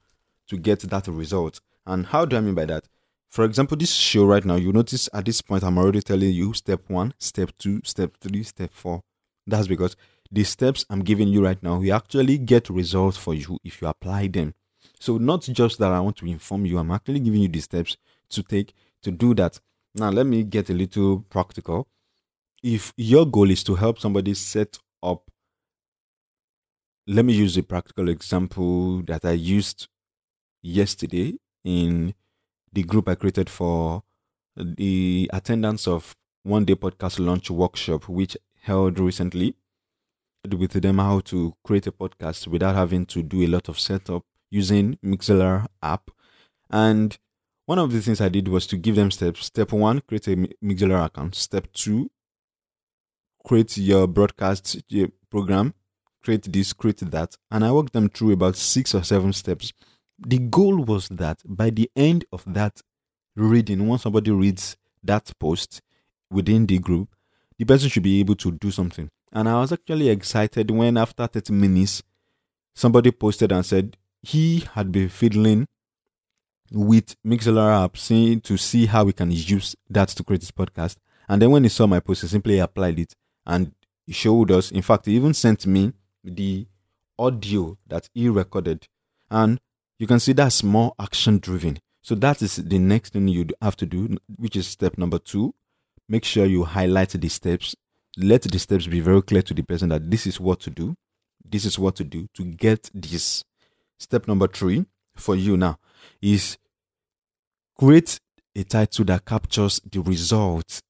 to 0.48 0.58
get 0.58 0.80
that 0.82 1.08
result. 1.08 1.62
And 1.86 2.08
how 2.08 2.26
do 2.26 2.36
I 2.36 2.42
mean 2.42 2.56
by 2.56 2.66
that? 2.66 2.88
For 3.30 3.46
example, 3.46 3.78
this 3.78 3.94
show 3.94 4.26
right 4.26 4.44
now, 4.44 4.56
you 4.56 4.72
notice 4.72 5.10
at 5.14 5.26
this 5.26 5.42
point, 5.42 5.64
I'm 5.64 5.78
already 5.78 6.02
telling 6.02 6.32
you 6.32 6.54
step 6.54 6.82
one, 6.88 7.14
step 7.20 7.52
two, 7.60 7.82
step 7.84 8.14
three, 8.20 8.44
step 8.44 8.72
four. 8.74 9.02
That's 9.46 9.68
because 9.68 9.96
the 10.32 10.44
steps 10.44 10.86
I'm 10.90 11.04
giving 11.04 11.28
you 11.28 11.44
right 11.44 11.62
now, 11.62 11.78
we 11.78 11.92
actually 11.92 12.38
get 12.38 12.70
results 12.70 13.18
for 13.18 13.34
you 13.34 13.60
if 13.64 13.82
you 13.82 13.88
apply 13.88 14.28
them. 14.28 14.54
So, 15.00 15.18
not 15.18 15.42
just 15.42 15.80
that 15.80 15.92
I 15.92 16.00
want 16.00 16.18
to 16.18 16.26
inform 16.26 16.66
you, 16.66 16.78
I'm 16.78 16.92
actually 16.92 17.20
giving 17.20 17.42
you 17.42 17.48
the 17.48 17.62
steps 17.62 17.98
to 18.30 18.44
take 18.44 18.74
to 19.04 19.12
do 19.12 19.34
that. 19.36 19.60
Now, 19.96 20.10
let 20.10 20.26
me 20.26 20.44
get 20.44 20.70
a 20.70 20.74
little 20.74 21.20
practical. 21.30 21.88
If 22.64 22.94
your 22.98 23.26
goal 23.26 23.52
is 23.52 23.64
to 23.66 23.76
help 23.76 24.00
somebody 24.00 24.34
set 24.34 24.78
up 25.04 25.30
let 27.08 27.24
me 27.24 27.34
use 27.34 27.58
a 27.58 27.64
practical 27.64 28.10
example 28.10 29.02
that 29.04 29.24
I 29.24 29.32
used 29.32 29.88
yesterday 30.62 31.36
in 31.64 32.14
the 32.74 32.84
group 32.84 33.08
I 33.08 33.16
created 33.16 33.50
for 33.50 34.04
the 34.58 35.30
attendance 35.32 35.88
of 35.88 36.18
one 36.44 36.66
day 36.66 36.76
podcast 36.76 37.20
launch 37.20 37.50
workshop, 37.50 38.10
which 38.10 38.36
held 38.62 39.00
recently 39.00 39.56
with 40.54 40.74
them 40.74 40.98
how 41.00 41.20
to 41.22 41.54
create 41.64 41.88
a 41.88 41.92
podcast 41.92 42.48
without 42.48 42.76
having 42.76 43.06
to 43.08 43.24
do 43.24 43.42
a 43.44 43.48
lot 43.48 43.70
of 43.70 43.80
setup 43.80 44.24
using 44.50 44.98
Mixlr 45.04 45.66
app. 45.82 46.12
And 46.70 47.18
one 47.66 47.80
of 47.80 47.92
the 47.92 48.02
things 48.02 48.22
I 48.22 48.30
did 48.30 48.48
was 48.48 48.68
to 48.68 48.78
give 48.78 48.96
them 48.96 49.12
steps. 49.12 49.46
Step 49.46 49.72
one, 49.72 50.02
create 50.02 50.28
a 50.28 50.36
Mixlr 50.64 51.06
account. 51.06 51.36
Step 51.36 51.68
two, 51.74 52.10
create 53.44 53.78
your 53.78 54.08
broadcast 54.08 54.82
program 55.30 55.74
create 56.28 56.52
this, 56.52 56.74
create 56.74 57.00
that. 57.00 57.38
And 57.50 57.64
I 57.64 57.72
walked 57.72 57.94
them 57.94 58.10
through 58.10 58.34
about 58.34 58.58
six 58.58 58.94
or 58.94 59.02
seven 59.02 59.32
steps. 59.32 59.72
The 60.20 60.40
goal 60.40 60.84
was 60.84 61.08
that 61.08 61.40
by 61.46 61.70
the 61.70 61.90
end 61.96 62.26
of 62.34 62.44
that 62.48 62.82
reading, 63.38 63.88
once 63.88 64.04
somebody 64.04 64.32
reads 64.32 64.76
that 65.04 65.32
post 65.40 65.82
within 66.30 66.66
the 66.66 66.80
group, 66.80 67.16
the 67.58 67.64
person 67.64 67.88
should 67.88 68.04
be 68.04 68.20
able 68.20 68.36
to 68.36 68.52
do 68.52 68.72
something. 68.72 69.10
And 69.32 69.50
I 69.50 69.60
was 69.60 69.72
actually 69.72 70.10
excited 70.10 70.72
when, 70.72 70.98
after 70.98 71.28
30 71.28 71.54
minutes, 71.54 72.02
somebody 72.74 73.12
posted 73.12 73.52
and 73.52 73.66
said 73.66 73.98
he 74.22 74.64
had 74.74 74.92
been 74.92 75.10
fiddling 75.10 75.68
with 76.72 77.16
Mixlr 77.26 77.84
app 77.84 77.98
seeing 77.98 78.42
to 78.42 78.58
see 78.58 78.86
how 78.86 79.06
we 79.06 79.14
can 79.14 79.32
use 79.32 79.76
that 79.90 80.10
to 80.10 80.24
create 80.24 80.42
this 80.42 80.52
podcast. 80.52 80.98
And 81.30 81.42
then 81.42 81.52
when 81.52 81.64
he 81.64 81.70
saw 81.70 81.88
my 81.88 82.00
post, 82.00 82.22
he 82.22 82.28
simply 82.28 82.60
applied 82.60 83.00
it 83.00 83.16
and 83.46 83.74
showed 84.10 84.52
us. 84.52 84.72
In 84.72 84.82
fact, 84.82 85.06
he 85.06 85.16
even 85.16 85.34
sent 85.34 85.66
me 85.66 85.94
the 86.24 86.68
audio 87.20 87.78
that 87.88 88.10
he 88.14 88.30
recorded. 88.30 88.88
And 89.30 89.60
you 90.00 90.08
can 90.08 90.20
see 90.20 90.34
that's 90.34 90.64
more 90.64 90.94
action 91.00 91.40
driven. 91.40 91.80
So 92.02 92.16
that 92.16 92.42
is 92.42 92.56
the 92.58 92.80
next 92.80 93.14
thing 93.14 93.28
you 93.28 93.48
have 93.62 93.76
to 93.78 93.86
do, 93.86 94.18
which 94.38 94.56
is 94.56 94.68
step 94.68 94.98
number 94.98 95.20
two. 95.20 95.54
Make 96.08 96.24
sure 96.24 96.46
you 96.46 96.64
highlight 96.64 97.10
the 97.10 97.30
steps. 97.30 97.76
Let 98.18 98.44
the 98.44 98.60
steps 98.60 98.88
be 98.88 99.00
very 99.00 99.22
clear 99.22 99.42
to 99.44 99.54
the 99.54 99.64
person 99.64 99.90
that 99.90 100.10
this 100.10 100.26
is 100.26 100.40
what 100.40 100.60
to 100.62 100.70
do. 100.70 100.96
This 101.46 101.66
is 101.66 101.78
what 101.78 101.96
to 101.98 102.04
do 102.04 102.28
to 102.34 102.44
get 102.44 102.90
this. 102.94 103.44
Step 104.00 104.28
number 104.28 104.48
three 104.48 104.86
for 105.16 105.36
you 105.36 105.56
now 105.58 105.78
is 106.22 106.58
create 107.78 108.20
a 108.56 108.64
title 108.64 109.06
that 109.06 109.26
captures 109.26 109.80
the 109.90 110.02
result. 110.02 110.82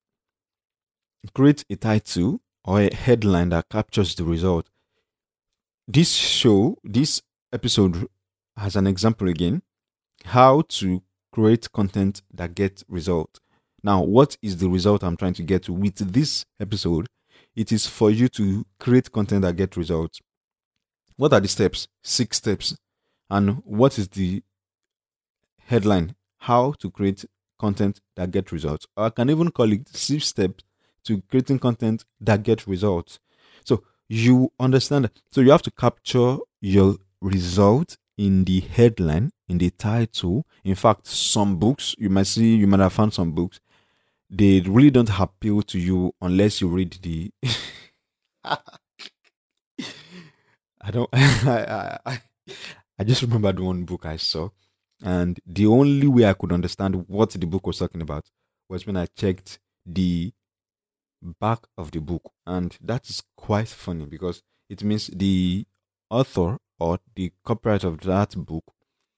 Create 1.33 1.63
a 1.69 1.75
title 1.75 2.39
or 2.63 2.81
a 2.81 2.93
headline 2.93 3.49
that 3.49 3.67
captures 3.69 4.15
the 4.15 4.23
result 4.23 4.69
this 5.87 6.11
show, 6.11 6.77
this 6.83 7.21
episode 7.53 8.07
has 8.57 8.75
an 8.75 8.87
example 8.87 9.29
again 9.29 9.61
how 10.25 10.61
to 10.67 11.01
create 11.31 11.71
content 11.71 12.21
that 12.33 12.55
get 12.55 12.83
result. 12.89 13.39
Now, 13.83 14.03
what 14.03 14.35
is 14.41 14.57
the 14.57 14.67
result 14.67 15.03
I'm 15.03 15.15
trying 15.15 15.35
to 15.35 15.43
get 15.43 15.69
with 15.69 15.95
this 16.11 16.43
episode? 16.59 17.07
It 17.55 17.71
is 17.71 17.87
for 17.87 18.11
you 18.11 18.29
to 18.29 18.65
create 18.79 19.11
content 19.11 19.41
that 19.41 19.55
get 19.55 19.75
results. 19.77 20.21
What 21.15 21.33
are 21.33 21.39
the 21.39 21.47
steps? 21.47 21.87
Six 22.03 22.37
steps. 22.37 22.77
And 23.29 23.61
what 23.65 23.97
is 23.97 24.07
the 24.09 24.43
headline? 25.65 26.15
How 26.39 26.73
to 26.79 26.91
create 26.91 27.25
content 27.59 27.99
that 28.15 28.31
get 28.31 28.51
results. 28.51 28.85
Or 28.95 29.05
I 29.05 29.09
can 29.09 29.29
even 29.29 29.51
call 29.51 29.71
it 29.71 29.87
six 29.89 30.27
steps 30.27 30.63
to 31.05 31.21
creating 31.29 31.59
content 31.59 32.05
that 32.19 32.43
get 32.43 32.67
results 32.67 33.19
So 33.63 33.83
you 34.09 34.51
understand. 34.59 35.09
So 35.31 35.41
you 35.41 35.51
have 35.51 35.61
to 35.63 35.71
capture 35.71 36.37
your 36.61 36.95
result 37.21 37.97
in 38.17 38.45
the 38.45 38.59
headline, 38.61 39.31
in 39.47 39.57
the 39.57 39.69
title. 39.69 40.45
In 40.63 40.75
fact, 40.75 41.07
some 41.07 41.57
books 41.57 41.95
you 41.97 42.09
might 42.09 42.27
see, 42.27 42.55
you 42.55 42.67
might 42.67 42.79
have 42.79 42.93
found 42.93 43.13
some 43.13 43.31
books, 43.31 43.59
they 44.29 44.61
really 44.61 44.91
don't 44.91 45.19
appeal 45.19 45.61
to 45.63 45.79
you 45.79 46.13
unless 46.21 46.61
you 46.61 46.67
read 46.67 46.97
the. 47.01 47.31
I 48.43 48.59
don't. 50.91 51.09
I, 51.13 51.99
I, 52.05 52.21
I 52.99 53.03
just 53.03 53.21
remembered 53.21 53.59
one 53.59 53.83
book 53.83 54.05
I 54.05 54.17
saw, 54.17 54.49
and 55.03 55.39
the 55.45 55.67
only 55.67 56.07
way 56.07 56.25
I 56.25 56.33
could 56.33 56.51
understand 56.51 57.05
what 57.07 57.31
the 57.31 57.45
book 57.45 57.67
was 57.67 57.79
talking 57.79 58.01
about 58.01 58.29
was 58.69 58.85
when 58.85 58.97
I 58.97 59.05
checked 59.15 59.59
the 59.85 60.33
back 61.39 61.59
of 61.77 61.91
the 61.91 61.99
book. 61.99 62.31
And 62.45 62.77
that 62.81 63.09
is 63.09 63.23
quite 63.35 63.67
funny 63.67 64.05
because 64.05 64.41
it 64.69 64.83
means 64.83 65.07
the 65.07 65.65
author 66.09 66.57
or 66.79 66.99
the 67.15 67.31
copyright 67.43 67.83
of 67.83 68.01
that 68.01 68.35
book 68.35 68.63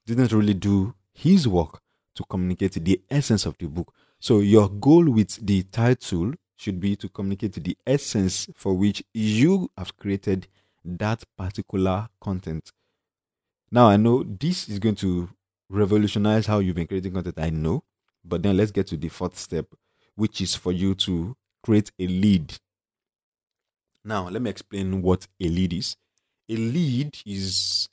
didn't 0.06 0.32
really 0.32 0.54
do 0.54 0.96
his 1.14 1.48
work 1.48 1.82
to 2.16 2.24
communicate 2.30 2.74
the 2.84 3.02
essence 3.10 3.46
of 3.46 3.58
the 3.58 3.68
book. 3.68 3.94
So 4.20 4.40
your 4.40 4.70
goal 4.70 5.10
with 5.10 5.46
the 5.46 5.64
title 5.64 6.34
should 6.58 6.80
be 6.80 6.96
to 6.98 7.10
communicate 7.10 7.54
the 7.54 7.78
essence 7.88 8.50
for 8.56 8.74
which 8.74 9.04
you 9.14 9.70
have 9.78 9.96
created 9.98 10.48
that 10.84 11.24
particular 11.38 12.10
content. 12.22 12.72
Now 13.72 13.88
I 13.88 13.98
know 13.98 14.24
this 14.24 14.68
is 14.68 14.80
going 14.80 14.96
to 14.96 15.30
revolutionize 15.70 16.48
how 16.48 16.60
you've 16.60 16.76
been 16.76 16.88
creating 16.88 17.14
content. 17.14 17.40
I 17.40 17.50
know, 17.50 17.84
but 18.26 18.44
then 18.44 18.58
let's 18.58 18.72
get 18.72 18.88
to 18.88 18.98
the 18.98 19.10
fourth 19.10 19.38
step, 19.38 19.68
which 20.16 20.42
is 20.42 20.56
for 20.56 20.72
you 20.72 20.96
to 20.96 21.36
create 21.64 21.92
a 22.00 22.08
lead. 22.08 22.58
Now, 24.04 24.30
let 24.30 24.42
me 24.42 24.50
explain 24.50 25.02
what 25.02 25.28
a 25.40 25.48
lead 25.48 25.74
is. 25.74 25.96
A 26.50 26.56
lead 26.56 27.18
is 27.26 27.88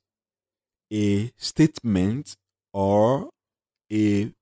a 0.92 1.30
statement 1.36 2.36
or 2.72 3.30
a, 3.92 4.32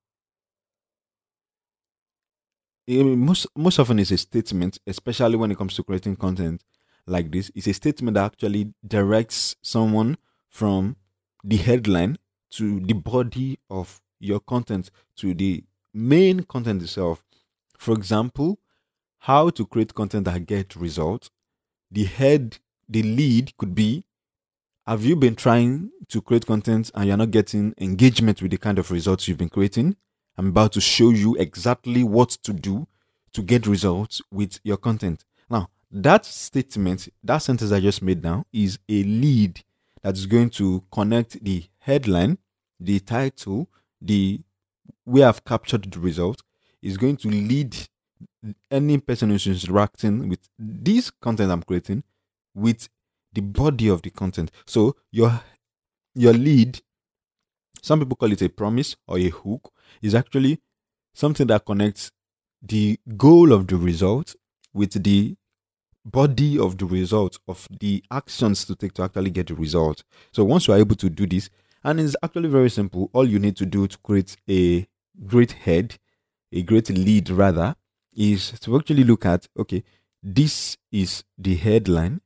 most 2.89 3.47
most 3.57 3.79
often 3.79 3.99
is 3.99 4.11
a 4.11 4.19
statement, 4.19 4.79
especially 4.87 5.37
when 5.37 5.51
it 5.51 5.59
comes 5.59 5.75
to 5.75 5.83
creating 5.83 6.17
content 6.17 6.63
like 7.07 7.31
this. 7.31 7.51
It's 7.55 7.67
a 7.67 7.75
statement 7.75 8.15
that 8.15 8.25
actually 8.25 8.73
directs 8.87 9.57
someone 9.63 10.17
from 10.49 10.97
the 11.43 11.57
headline 11.57 12.19
to 12.53 12.81
the 12.81 12.95
body 12.95 13.59
of 13.71 14.01
your 14.21 14.41
content, 14.41 14.91
to 15.17 15.35
the 15.35 15.65
main 15.93 16.45
content 16.45 16.83
itself. 16.83 17.23
For 17.79 17.95
example, 17.95 18.59
how 19.19 19.51
to 19.51 19.67
create 19.67 19.95
content 19.95 20.27
that 20.27 20.47
get 20.47 20.77
results. 20.77 21.31
The 21.91 22.05
head, 22.05 22.59
the 22.89 23.03
lead 23.03 23.57
could 23.57 23.75
be 23.75 24.05
have 24.87 25.03
you 25.03 25.17
been 25.17 25.35
trying 25.35 25.91
to 26.09 26.21
create 26.21 26.45
content 26.45 26.91
and 26.95 27.07
you're 27.07 27.17
not 27.17 27.31
getting 27.31 27.73
engagement 27.79 28.43
with 28.43 28.51
the 28.51 28.59
kind 28.59 28.79
of 28.79 28.91
results 28.91 29.27
you've 29.27 29.39
been 29.39 29.49
creating? 29.49 29.97
I'm 30.37 30.49
about 30.49 30.73
to 30.73 30.81
show 30.81 31.11
you 31.11 31.37
exactly 31.37 32.03
what 32.03 32.31
to 32.31 32.53
do 32.53 32.87
to 33.33 33.43
get 33.43 33.67
results 33.67 34.21
with 34.31 34.59
your 34.65 34.77
content. 34.77 35.25
Now, 35.49 35.69
that 35.91 36.25
statement, 36.25 37.09
that 37.23 37.39
sentence 37.39 37.73
I 37.73 37.81
just 37.81 38.03
made 38.03 38.23
now, 38.23 38.45
is 38.53 38.79
a 38.89 39.03
lead 39.03 39.63
that 40.03 40.17
is 40.17 40.27
going 40.27 40.51
to 40.51 40.83
connect 40.93 41.43
the 41.45 41.65
headline, 41.79 42.39
the 42.81 43.01
title, 43.01 43.69
the 44.01 44.41
way 45.07 45.23
I've 45.23 45.45
captured 45.45 45.91
the 45.91 46.01
result, 46.01 46.43
is 46.83 46.97
going 46.97 47.17
to 47.19 47.29
lead 47.29 47.77
any 48.71 48.99
person 48.99 49.31
who's 49.31 49.47
interacting 49.47 50.29
with 50.29 50.41
this 50.59 51.11
content 51.11 51.51
I'm 51.51 51.63
creating 51.63 52.03
with 52.55 52.89
the 53.33 53.41
body 53.41 53.89
of 53.89 54.03
the 54.03 54.11
content. 54.11 54.51
So 54.67 54.97
your 55.11 55.41
your 56.15 56.33
lead, 56.33 56.81
some 57.85 58.01
people 58.01 58.17
call 58.17 58.33
it 58.33 58.41
a 58.41 58.49
promise 58.49 58.97
or 59.07 59.19
a 59.19 59.29
hook, 59.29 59.71
is 60.01 60.15
actually 60.15 60.59
something 61.13 61.47
that 61.47 61.67
connects 61.67 62.11
the 62.63 62.99
goal 63.15 63.53
of 63.53 63.67
the 63.67 63.77
result 63.77 64.35
with 64.73 65.03
the 65.05 65.37
body 66.03 66.59
of 66.59 66.79
the 66.79 66.87
result 66.87 67.39
of 67.47 67.69
the 67.81 68.03
actions 68.11 68.65
to 68.65 68.75
take 68.75 68.95
to 68.95 69.03
actually 69.03 69.29
get 69.29 69.49
the 69.49 69.55
result. 69.55 70.03
So 70.33 70.45
once 70.45 70.67
you 70.67 70.73
are 70.73 70.79
able 70.79 70.97
to 70.97 71.11
do 71.11 71.27
this, 71.27 71.51
and 71.83 72.01
it's 72.01 72.17
actually 72.23 72.49
very 72.49 72.71
simple, 72.71 73.11
all 73.13 73.29
you 73.29 73.39
need 73.39 73.57
to 73.57 73.67
do 73.67 73.87
to 73.87 73.99
create 73.99 74.35
a 74.49 74.87
great 75.27 75.53
head, 75.53 75.99
a 76.53 76.63
great 76.63 76.89
lead 76.89 77.29
rather, 77.29 77.77
is 78.17 78.59
to 78.61 78.79
actually 78.79 79.05
look 79.05 79.27
at 79.27 79.47
okay, 79.59 79.85
this 80.23 80.79
is 80.91 81.23
the 81.37 81.55
headline. 81.55 82.23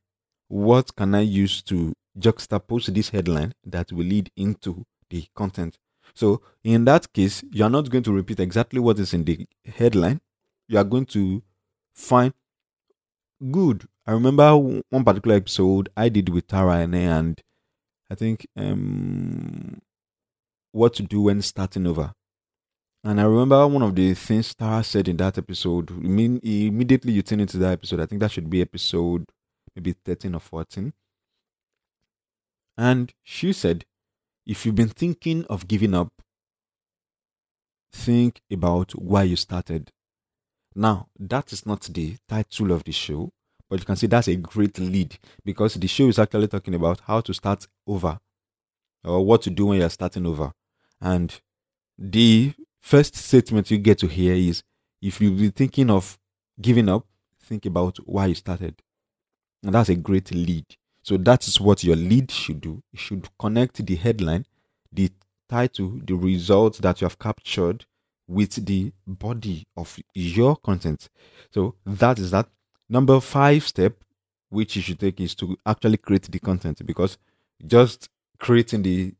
What 0.47 0.95
can 0.95 1.15
I 1.15 1.21
use 1.21 1.61
to 1.63 1.91
juxtapose 2.17 2.93
this 2.93 3.09
headline 3.09 3.53
that 3.65 3.91
will 3.91 4.05
lead 4.05 4.31
into 4.37 4.85
the 5.09 5.25
content? 5.35 5.77
So 6.13 6.41
in 6.63 6.85
that 6.85 7.11
case, 7.13 7.43
you 7.51 7.63
are 7.63 7.69
not 7.69 7.89
going 7.89 8.03
to 8.03 8.13
repeat 8.13 8.39
exactly 8.39 8.79
what 8.79 8.99
is 8.99 9.13
in 9.13 9.23
the 9.23 9.47
headline. 9.65 10.21
You 10.67 10.77
are 10.77 10.83
going 10.83 11.05
to 11.07 11.43
find 11.93 12.33
good. 13.51 13.87
I 14.05 14.11
remember 14.11 14.57
one 14.57 15.03
particular 15.03 15.37
episode 15.37 15.89
I 15.95 16.09
did 16.09 16.29
with 16.29 16.47
Tara 16.47 16.77
and 16.77 16.95
and 16.95 17.41
I 18.09 18.15
think 18.15 18.47
um 18.55 19.81
what 20.71 20.93
to 20.95 21.03
do 21.03 21.21
when 21.23 21.41
starting 21.41 21.87
over. 21.87 22.13
And 23.03 23.21
I 23.21 23.23
remember 23.23 23.65
one 23.67 23.81
of 23.81 23.95
the 23.95 24.13
things 24.13 24.53
Tara 24.53 24.83
said 24.83 25.07
in 25.07 25.17
that 25.17 25.37
episode. 25.37 25.91
I 25.91 26.07
mean, 26.07 26.39
immediately 26.43 27.13
you 27.13 27.21
turn 27.21 27.39
into 27.39 27.57
that 27.57 27.71
episode. 27.71 28.01
I 28.01 28.05
think 28.05 28.19
that 28.21 28.31
should 28.31 28.49
be 28.49 28.61
episode 28.61 29.25
maybe 29.75 29.93
13 29.93 30.35
or 30.35 30.39
14. 30.39 30.93
And 32.77 33.13
she 33.23 33.53
said, 33.53 33.85
if 34.49 34.65
you've 34.65 34.73
been 34.73 34.89
thinking 34.89 35.45
of 35.45 35.67
giving 35.67 35.93
up, 35.93 36.11
think 37.93 38.41
about 38.51 38.91
why 38.93 39.21
you 39.21 39.35
started. 39.35 39.91
Now, 40.75 41.07
that 41.19 41.53
is 41.53 41.67
not 41.67 41.81
the 41.81 42.17
title 42.27 42.71
of 42.71 42.83
the 42.83 42.91
show, 42.91 43.29
but 43.69 43.79
you 43.79 43.85
can 43.85 43.95
see 43.95 44.07
that's 44.07 44.27
a 44.27 44.35
great 44.35 44.79
lead 44.79 45.19
because 45.45 45.75
the 45.75 45.87
show 45.87 46.07
is 46.07 46.17
actually 46.17 46.47
talking 46.47 46.73
about 46.73 46.99
how 47.01 47.21
to 47.21 47.31
start 47.31 47.67
over 47.85 48.17
or 49.03 49.23
what 49.23 49.43
to 49.43 49.51
do 49.51 49.67
when 49.67 49.81
you're 49.81 49.89
starting 49.91 50.25
over. 50.25 50.51
And 50.99 51.39
the 51.99 52.53
first 52.81 53.15
statement 53.15 53.69
you 53.69 53.77
get 53.77 53.99
to 53.99 54.07
hear 54.07 54.33
is 54.33 54.63
if 54.99 55.21
you've 55.21 55.37
been 55.37 55.51
thinking 55.51 55.91
of 55.91 56.17
giving 56.59 56.89
up, 56.89 57.05
think 57.39 57.67
about 57.67 57.97
why 57.97 58.25
you 58.25 58.35
started. 58.35 58.81
And 59.63 59.75
that's 59.75 59.89
a 59.89 59.95
great 59.95 60.31
lead. 60.31 60.65
So 61.09 61.17
that 61.17 61.47
is 61.47 61.59
what 61.59 61.83
your 61.83 61.95
lead 61.95 62.29
should 62.29 62.61
do. 62.61 62.83
It 62.93 62.99
should 62.99 63.27
connect 63.39 63.83
the 63.83 63.95
headline, 63.95 64.45
the 64.93 65.09
title, 65.49 65.99
the 66.05 66.13
results 66.13 66.77
that 66.77 67.01
you 67.01 67.05
have 67.05 67.17
captured 67.17 67.87
with 68.27 68.63
the 68.63 68.93
body 69.07 69.65
of 69.75 69.97
your 70.13 70.55
content. 70.57 71.09
So 71.49 71.73
that 71.83 72.19
is 72.19 72.29
that. 72.29 72.47
Number 72.87 73.19
five 73.21 73.63
step, 73.63 73.95
which 74.49 74.75
you 74.75 74.83
should 74.83 74.99
take, 74.99 75.19
is 75.19 75.33
to 75.37 75.57
actually 75.65 75.97
create 75.97 76.31
the 76.31 76.37
content 76.37 76.85
because 76.85 77.17
just 77.65 78.07
creating 78.37 78.83
the 78.83 79.15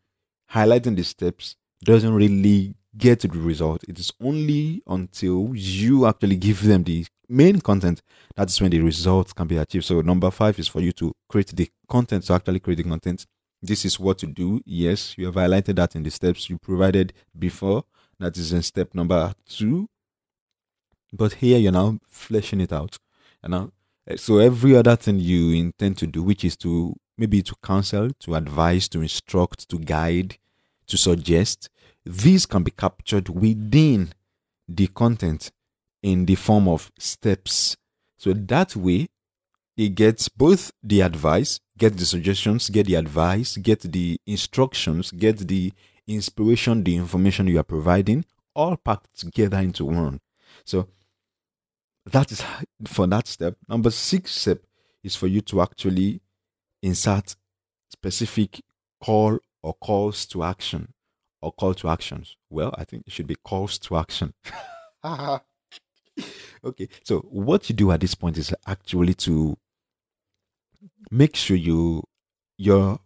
highlighting 0.54 0.96
the 0.96 1.04
steps 1.04 1.56
doesn't 1.84 2.14
really 2.14 2.76
get 2.96 3.22
the 3.22 3.30
result. 3.30 3.84
It 3.88 3.98
is 3.98 4.14
only 4.22 4.84
until 4.86 5.54
you 5.56 6.06
actually 6.06 6.36
give 6.36 6.62
them 6.62 6.84
the 6.84 7.08
main 7.30 7.62
content 7.62 8.02
that 8.36 8.50
is 8.50 8.60
when 8.60 8.72
the 8.72 8.82
results 8.82 9.32
can 9.34 9.48
be 9.48 9.58
achieved. 9.58 9.86
So 9.86 10.02
number 10.02 10.32
five 10.32 10.58
is 10.60 10.68
for 10.68 10.82
you 10.82 10.92
to 10.94 11.14
create 11.30 11.56
the 11.56 11.70
content 11.88 12.26
to 12.26 12.34
actually 12.34 12.60
create 12.60 12.78
the 12.78 12.84
content. 12.84 13.26
This 13.62 13.86
is 13.86 14.00
what 14.00 14.18
to 14.20 14.28
do. 14.28 14.62
Yes, 14.66 15.18
you 15.18 15.26
have 15.28 15.36
highlighted 15.36 15.76
that 15.76 15.96
in 15.96 16.04
the 16.04 16.12
steps 16.12 16.50
you 16.50 16.58
provided 16.58 17.14
before. 17.38 17.84
That 18.20 18.38
is 18.38 18.52
in 18.52 18.64
step 18.64 18.94
number 18.94 19.34
two. 19.48 19.88
But 21.12 21.34
here 21.34 21.58
you're 21.58 21.72
now 21.72 22.00
fleshing 22.08 22.62
it 22.62 22.74
out. 22.74 22.98
And 23.42 23.52
now, 23.52 23.72
eh, 24.08 24.18
so 24.18 24.38
every 24.38 24.76
other 24.76 24.96
thing 24.96 25.20
you 25.20 25.52
intend 25.54 25.98
to 26.00 26.08
do, 26.08 26.24
which 26.24 26.44
is 26.44 26.56
to 26.58 26.96
maybe 27.18 27.42
to 27.42 27.56
counsel, 27.64 28.10
to 28.20 28.36
advise, 28.36 28.88
to 28.90 29.02
instruct, 29.02 29.70
to 29.70 29.78
guide, 29.78 30.38
to 30.88 30.98
suggest, 30.98 31.70
these 32.06 32.46
can 32.46 32.64
be 32.64 32.72
captured 32.72 33.30
within 33.30 34.14
the 34.68 34.88
content 34.88 35.52
in 36.02 36.26
the 36.26 36.36
form 36.36 36.68
of 36.68 36.92
steps. 36.98 37.78
So 38.18 38.34
that 38.34 38.76
way, 38.76 39.10
it 39.78 39.96
gets 39.96 40.28
both 40.28 40.72
the 40.84 41.02
advice, 41.02 41.60
get 41.78 41.98
the 41.98 42.06
suggestions, 42.06 42.70
get 42.70 42.88
the 42.88 42.96
advice, 42.96 43.58
get 43.58 43.82
the 43.82 44.20
instructions, 44.28 45.12
get 45.12 45.48
the 45.48 45.72
inspiration, 46.08 46.84
the 46.84 46.98
information 46.98 47.48
you 47.48 47.60
are 47.60 47.64
providing, 47.64 48.26
all 48.54 48.76
packed 48.76 49.18
together 49.18 49.60
into 49.60 49.86
one. 49.86 50.20
So 50.66 50.90
that 52.06 52.32
is 52.32 52.44
for 52.86 53.08
that 53.08 53.28
step. 53.28 53.56
Number 53.68 53.92
six 53.92 54.36
step 54.36 54.60
is 55.04 55.16
for 55.16 55.28
you 55.28 55.42
to 55.42 55.62
actually 55.62 56.22
insert 56.82 57.36
specific 57.90 58.62
call 59.02 59.40
or 59.62 59.74
calls 59.76 60.26
to 60.28 60.44
action 60.44 60.94
or 61.42 61.52
call 61.52 61.74
to 61.76 61.90
actions. 61.90 62.36
Well, 62.50 62.74
I 62.78 62.84
think 62.84 63.04
it 63.08 63.14
should 63.14 63.28
be 63.28 63.36
calls 63.36 63.80
to 63.80 63.98
action. 63.98 64.34
okay, 66.64 66.88
so 67.04 67.20
what 67.30 67.70
you 67.70 67.76
do 67.76 67.92
at 67.92 68.02
this 68.02 68.16
point 68.16 68.38
is 68.38 68.54
actually 68.68 69.14
to 69.16 69.58
make 71.12 71.36
sure 71.36 71.58
you 71.58 72.04
your 72.58 73.00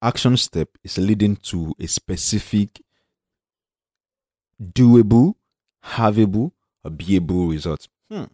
action 0.00 0.36
step 0.36 0.68
is 0.82 0.98
leading 0.98 1.36
to 1.36 1.74
a 1.80 1.86
specific 1.86 2.80
doable, 4.62 5.34
haveable, 5.84 6.52
or 6.84 6.90
beable 6.90 7.48
result. 7.48 7.88
Hmm. 8.10 8.24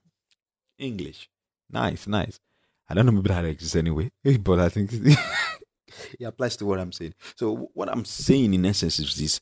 English. 0.78 1.28
Nice, 1.70 2.06
nice. 2.06 2.40
I 2.88 2.94
don't 2.94 3.06
know 3.06 3.12
maybe 3.12 3.28
that 3.28 3.44
exists 3.44 3.76
anyway, 3.76 4.10
but 4.40 4.58
I 4.58 4.68
think 4.68 4.92
it 6.18 6.24
applies 6.24 6.56
to 6.56 6.66
what 6.66 6.80
I'm 6.80 6.92
saying. 6.92 7.14
So 7.36 7.70
what 7.74 7.88
I'm 7.88 8.04
saying 8.04 8.52
in 8.52 8.66
essence 8.66 8.98
is 8.98 9.14
this. 9.14 9.40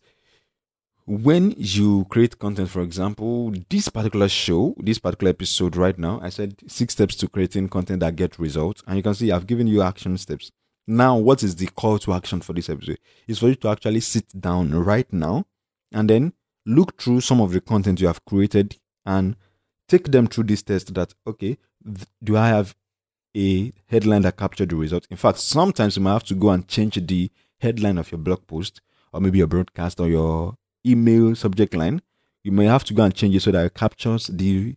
When 1.09 1.55
you 1.57 2.05
create 2.11 2.39
content, 2.39 2.69
for 2.69 2.83
example, 2.83 3.55
this 3.71 3.89
particular 3.89 4.29
show, 4.29 4.75
this 4.77 4.99
particular 4.99 5.31
episode 5.31 5.75
right 5.75 5.99
now, 5.99 6.21
I 6.23 6.29
said 6.29 6.57
six 6.67 6.93
steps 6.93 7.15
to 7.17 7.29
creating 7.29 7.71
content 7.71 8.01
that 8.01 8.15
get 8.15 8.39
results. 8.39 8.83
And 8.87 8.99
you 8.99 9.03
can 9.03 9.15
see 9.15 9.33
I've 9.33 9.47
given 9.47 9.67
you 9.67 9.81
action 9.81 10.19
steps. 10.19 10.51
Now, 10.87 11.17
what 11.17 11.43
is 11.43 11.57
the 11.57 11.69
call 11.69 11.99
to 12.01 12.13
action 12.13 12.43
for 12.43 12.53
this 12.53 12.69
episode? 12.69 12.99
Is 13.27 13.39
for 13.39 13.49
you 13.49 13.55
to 13.55 13.69
actually 13.69 14.01
sit 14.01 14.39
down 14.39 14.75
right 14.75 15.11
now 15.11 15.47
and 15.93 16.11
then 16.11 16.35
look 16.67 17.01
through 17.01 17.23
some 17.23 17.41
of 17.41 17.53
the 17.53 17.63
content 17.63 18.03
you 18.03 18.07
have 18.07 18.27
created 18.27 18.77
and 19.07 19.35
take 19.89 20.09
them 20.09 20.27
through 20.27 20.45
this 20.45 20.63
test 20.63 20.93
that, 20.93 21.15
okay, 21.27 21.57
th- 21.87 22.07
do 22.23 22.37
I 22.37 22.49
have 22.49 22.77
a 23.35 23.73
headline 23.87 24.23
that 24.23 24.37
captured 24.37 24.69
the 24.69 24.77
result? 24.77 25.07
In 25.09 25.17
fact, 25.17 25.39
sometimes 25.39 25.97
you 25.97 26.03
might 26.03 26.13
have 26.13 26.25
to 26.25 26.35
go 26.35 26.51
and 26.51 26.69
change 26.69 26.97
the 27.07 27.31
headline 27.63 27.97
of 27.97 28.13
your 28.13 28.19
blog 28.19 28.47
post 28.47 28.83
or 29.11 29.23
maybe 29.23 29.39
your 29.39 29.47
broadcast 29.47 30.01
or 30.01 30.09
your 30.11 30.58
email 30.87 31.35
subject 31.35 31.75
line. 31.75 32.03
You 32.45 32.53
may 32.53 32.67
have 32.67 32.85
to 32.85 32.95
go 32.95 33.03
and 33.03 33.15
change 33.15 33.37
it 33.37 33.43
so 33.43 33.51
that 33.51 33.67
it 33.67 33.75
captures 33.75 34.29
the 34.29 34.77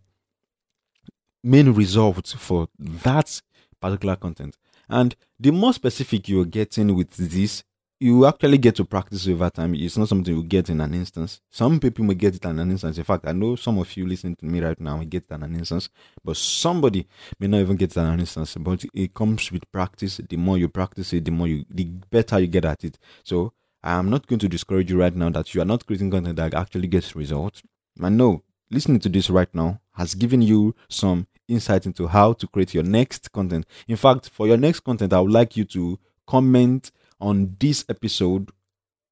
main 1.43 1.71
results 1.71 2.33
for 2.33 2.67
that 2.79 3.41
particular 3.79 4.15
content. 4.15 4.57
And 4.89 5.15
the 5.39 5.51
more 5.51 5.73
specific 5.73 6.27
you're 6.27 6.45
getting 6.45 6.95
with 6.95 7.11
this, 7.15 7.63
you 7.99 8.25
actually 8.25 8.57
get 8.57 8.75
to 8.75 8.83
practice 8.83 9.27
over 9.27 9.49
time. 9.51 9.75
It's 9.75 9.95
not 9.95 10.09
something 10.09 10.35
you 10.35 10.43
get 10.43 10.71
in 10.71 10.81
an 10.81 10.93
instance. 10.95 11.39
Some 11.51 11.79
people 11.79 12.03
may 12.03 12.15
get 12.15 12.35
it 12.35 12.43
in 12.43 12.57
an 12.57 12.71
instance. 12.71 12.97
In 12.97 13.03
fact, 13.03 13.27
I 13.27 13.31
know 13.31 13.55
some 13.55 13.77
of 13.77 13.95
you 13.95 14.07
listening 14.07 14.35
to 14.37 14.45
me 14.45 14.59
right 14.59 14.79
now 14.81 14.97
may 14.97 15.05
get 15.05 15.25
it 15.29 15.35
in 15.35 15.43
an 15.43 15.53
instance, 15.55 15.87
but 16.23 16.35
somebody 16.35 17.07
may 17.39 17.45
not 17.45 17.59
even 17.59 17.75
get 17.75 17.91
it 17.91 17.99
in 17.99 18.07
an 18.07 18.19
instance. 18.19 18.55
But 18.59 18.83
it 18.91 19.13
comes 19.13 19.51
with 19.51 19.71
practice. 19.71 20.19
The 20.27 20.35
more 20.35 20.57
you 20.57 20.67
practice 20.67 21.13
it, 21.13 21.25
the 21.25 21.31
more 21.31 21.47
you, 21.47 21.63
the 21.69 21.85
better 21.85 22.39
you 22.39 22.47
get 22.47 22.65
at 22.65 22.83
it. 22.83 22.97
So 23.23 23.53
I 23.83 23.93
am 23.93 24.09
not 24.09 24.27
going 24.27 24.39
to 24.39 24.49
discourage 24.49 24.91
you 24.91 24.99
right 24.99 25.15
now 25.15 25.29
that 25.31 25.53
you 25.53 25.61
are 25.61 25.65
not 25.65 25.85
creating 25.85 26.11
content 26.11 26.35
that 26.35 26.53
actually 26.53 26.87
gets 26.87 27.15
results. 27.15 27.63
I 28.01 28.09
no, 28.09 28.43
listening 28.69 28.99
to 29.01 29.09
this 29.09 29.29
right 29.29 29.53
now 29.53 29.81
has 29.93 30.15
given 30.15 30.41
you 30.41 30.75
some 30.89 31.27
insight 31.47 31.85
into 31.85 32.07
how 32.07 32.33
to 32.33 32.47
create 32.47 32.73
your 32.73 32.83
next 32.83 33.31
content. 33.31 33.65
In 33.87 33.97
fact, 33.97 34.29
for 34.29 34.47
your 34.47 34.57
next 34.57 34.81
content, 34.81 35.13
I 35.13 35.19
would 35.19 35.31
like 35.31 35.57
you 35.57 35.65
to 35.65 35.99
comment 36.27 36.91
on 37.19 37.55
this 37.59 37.83
episode, 37.89 38.51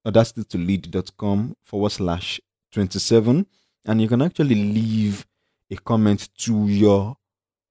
audacitytolead.com 0.07 1.55
forward 1.63 1.91
slash 1.91 2.39
27, 2.71 3.45
and 3.85 4.01
you 4.01 4.07
can 4.07 4.21
actually 4.21 4.55
leave 4.55 5.25
a 5.71 5.75
comment 5.77 6.29
to 6.37 6.67
your 6.67 7.17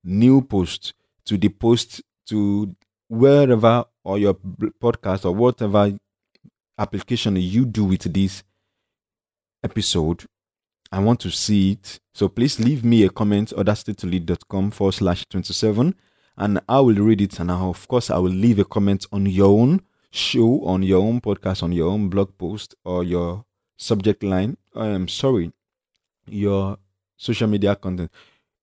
new 0.05 0.43
post, 0.43 0.95
to 1.25 1.39
the 1.39 1.49
post, 1.49 2.03
to 2.27 2.75
wherever 3.09 3.85
or 4.05 4.19
your 4.19 4.35
podcast 4.35 5.25
or 5.25 5.33
whatever 5.33 5.97
application 6.79 7.37
you 7.37 7.67
do 7.67 7.85
with 7.85 8.13
this 8.13 8.43
episode 9.63 10.25
I 10.91 11.01
want 11.01 11.21
to 11.21 11.31
see 11.31 11.73
it. 11.73 12.01
So 12.15 12.29
please 12.29 12.59
leave 12.59 12.85
me 12.85 13.05
a 13.05 13.11
comment, 13.11 13.53
audacitytolead.com 13.57 14.71
forward 14.71 14.93
slash 14.93 15.27
27, 15.29 15.95
and 16.37 16.61
I 16.69 16.81
will 16.81 16.97
read 16.97 17.21
it. 17.21 17.39
And 17.39 17.53
I, 17.53 17.61
of 17.61 17.87
course, 17.89 18.11
I 18.11 18.19
will 18.19 18.33
leave 18.33 18.59
a 18.59 18.65
comment 18.65 19.07
on 19.13 19.27
your 19.27 19.59
own 19.59 19.83
show, 20.11 20.65
on 20.65 20.83
your 20.83 21.03
own 21.03 21.21
podcast, 21.21 21.63
on 21.63 21.73
your 21.73 21.91
own 21.91 22.09
blog 22.09 22.37
post, 22.39 22.75
or 22.85 23.05
your 23.05 23.45
subject 23.77 24.23
line. 24.23 24.57
I 24.75 24.89
am 24.89 25.09
sorry, 25.09 25.53
your 26.27 26.79
social 27.17 27.49
media 27.49 27.77
content. 27.77 28.11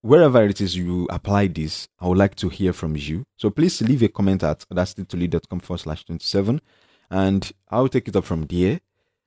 Wherever 0.01 0.43
it 0.45 0.62
is 0.62 0.75
you 0.75 1.08
apply 1.10 1.47
this, 1.47 1.88
I 1.99 2.08
would 2.08 2.17
like 2.17 2.36
to 2.36 2.49
hear 2.49 2.73
from 2.73 2.95
you. 2.95 3.23
So 3.38 3.49
please 3.49 3.82
leave 3.82 4.04
a 4.04 4.08
comment 4.08 4.43
at 4.43 4.65
audacitytolead.com 4.71 5.60
forward 5.60 5.80
slash 5.80 6.06
27, 6.06 6.60
and 7.09 7.51
I'll 7.69 7.89
take 7.89 8.07
it 8.07 8.15
up 8.15 8.25
from 8.25 8.45
there. 8.47 8.79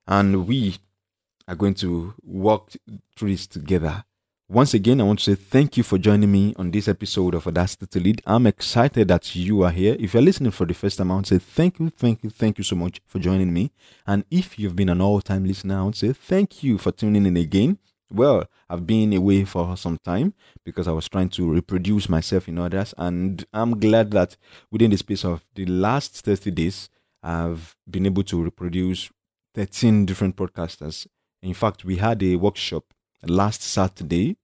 And 0.07 0.47
we 0.47 0.77
are 1.47 1.55
going 1.55 1.75
to 1.75 2.15
walk 2.23 2.73
through 3.17 3.31
this 3.31 3.47
together. 3.47 4.05
Once 4.51 4.73
again, 4.73 4.99
I 4.99 5.05
want 5.05 5.19
to 5.19 5.25
say 5.27 5.35
thank 5.35 5.77
you 5.77 5.83
for 5.83 5.99
joining 5.99 6.33
me 6.33 6.55
on 6.57 6.71
this 6.71 6.89
episode 6.89 7.35
of 7.35 7.47
Audacity 7.47 7.87
to 7.87 8.01
Lead. 8.01 8.23
I'm 8.27 8.47
excited 8.47 9.09
that 9.09 9.37
you 9.37 9.63
are 9.63 9.71
here. 9.71 9.95
If 10.01 10.15
you're 10.15 10.23
listening 10.23 10.53
for 10.53 10.65
the 10.65 10.73
first 10.73 10.97
time, 10.97 11.11
I 11.11 11.15
want 11.15 11.27
to 11.27 11.35
say 11.35 11.45
thank 11.45 11.79
you, 11.79 11.91
thank 11.91 12.25
you, 12.25 12.31
thank 12.31 12.57
you 12.57 12.65
so 12.65 12.75
much 12.75 13.03
for 13.07 13.19
joining 13.19 13.53
me. 13.53 13.71
And 14.07 14.25
if 14.31 14.59
you've 14.59 14.75
been 14.75 14.89
an 14.89 15.03
all 15.03 15.21
time 15.21 15.45
listener, 15.45 15.79
I 15.79 15.83
want 15.83 15.97
to 15.97 16.07
say 16.07 16.13
thank 16.15 16.63
you 16.63 16.79
for 16.79 16.93
tuning 16.93 17.27
in 17.27 17.37
again. 17.37 17.77
Well, 18.11 18.47
I've 18.71 18.87
been 18.87 19.13
away 19.13 19.45
for 19.45 19.77
some 19.77 19.99
time 19.99 20.33
because 20.65 20.89
I 20.89 20.93
was 20.93 21.11
trying 21.11 21.29
to 21.31 21.53
reproduce 21.53 22.09
myself 22.09 22.49
in 22.49 22.59
others. 22.59 22.95
And 22.97 23.45
I'm 23.53 23.79
glad 23.79 24.13
that 24.13 24.39
within 24.71 24.93
the 24.93 24.97
space 24.97 25.27
of 25.27 25.45
the 25.57 25.67
last 25.67 26.25
30 26.25 26.53
days, 26.53 26.89
I've 27.23 27.77
been 27.89 28.07
able 28.07 28.23
to 28.25 28.43
reproduce 28.43 29.11
13 29.55 30.07
different 30.07 30.37
podcasters 30.37 31.07
in 31.43 31.55
fact, 31.55 31.85
we 31.85 31.97
had 31.97 32.23
a 32.23 32.37
workshop 32.37 32.85
last 33.23 33.63
Saturday, 33.63 34.37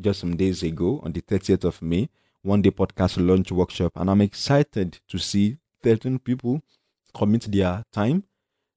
just 0.00 0.20
some 0.20 0.36
days 0.36 0.62
ago, 0.62 1.00
on 1.02 1.12
the 1.12 1.20
30th 1.20 1.64
of 1.64 1.82
May, 1.82 2.08
one 2.42 2.62
day 2.62 2.70
podcast 2.70 3.16
launch 3.24 3.50
workshop. 3.50 3.92
And 3.96 4.08
I'm 4.08 4.20
excited 4.20 5.00
to 5.08 5.18
see 5.18 5.58
13 5.82 6.18
people 6.20 6.62
commit 7.12 7.50
their 7.50 7.84
time, 7.92 8.24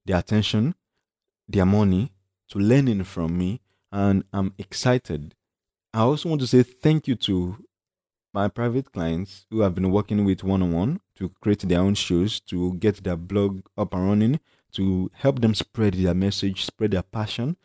their 0.04 0.18
attention, 0.18 0.74
their 1.48 1.66
money 1.66 2.12
to 2.48 2.58
learning 2.58 3.04
from 3.04 3.38
me. 3.38 3.60
And 3.92 4.24
I'm 4.32 4.54
excited. 4.58 5.34
I 5.94 6.00
also 6.00 6.28
want 6.30 6.40
to 6.40 6.46
say 6.46 6.62
thank 6.62 7.06
you 7.06 7.14
to 7.16 7.58
my 8.34 8.48
private 8.48 8.90
clients 8.90 9.46
who 9.50 9.62
I've 9.62 9.74
been 9.74 9.90
working 9.90 10.24
with 10.24 10.42
one 10.42 10.62
on 10.62 10.72
one 10.72 11.00
to 11.22 11.28
create 11.40 11.60
their 11.60 11.78
own 11.78 11.94
shows, 11.94 12.40
to 12.40 12.74
get 12.74 13.04
their 13.04 13.16
blog 13.16 13.60
up 13.78 13.94
and 13.94 14.08
running, 14.08 14.40
to 14.72 15.08
help 15.14 15.40
them 15.40 15.54
spread 15.54 15.94
their 15.94 16.14
message, 16.14 16.64
spread 16.64 16.90
their 16.90 17.04
passion, 17.04 17.56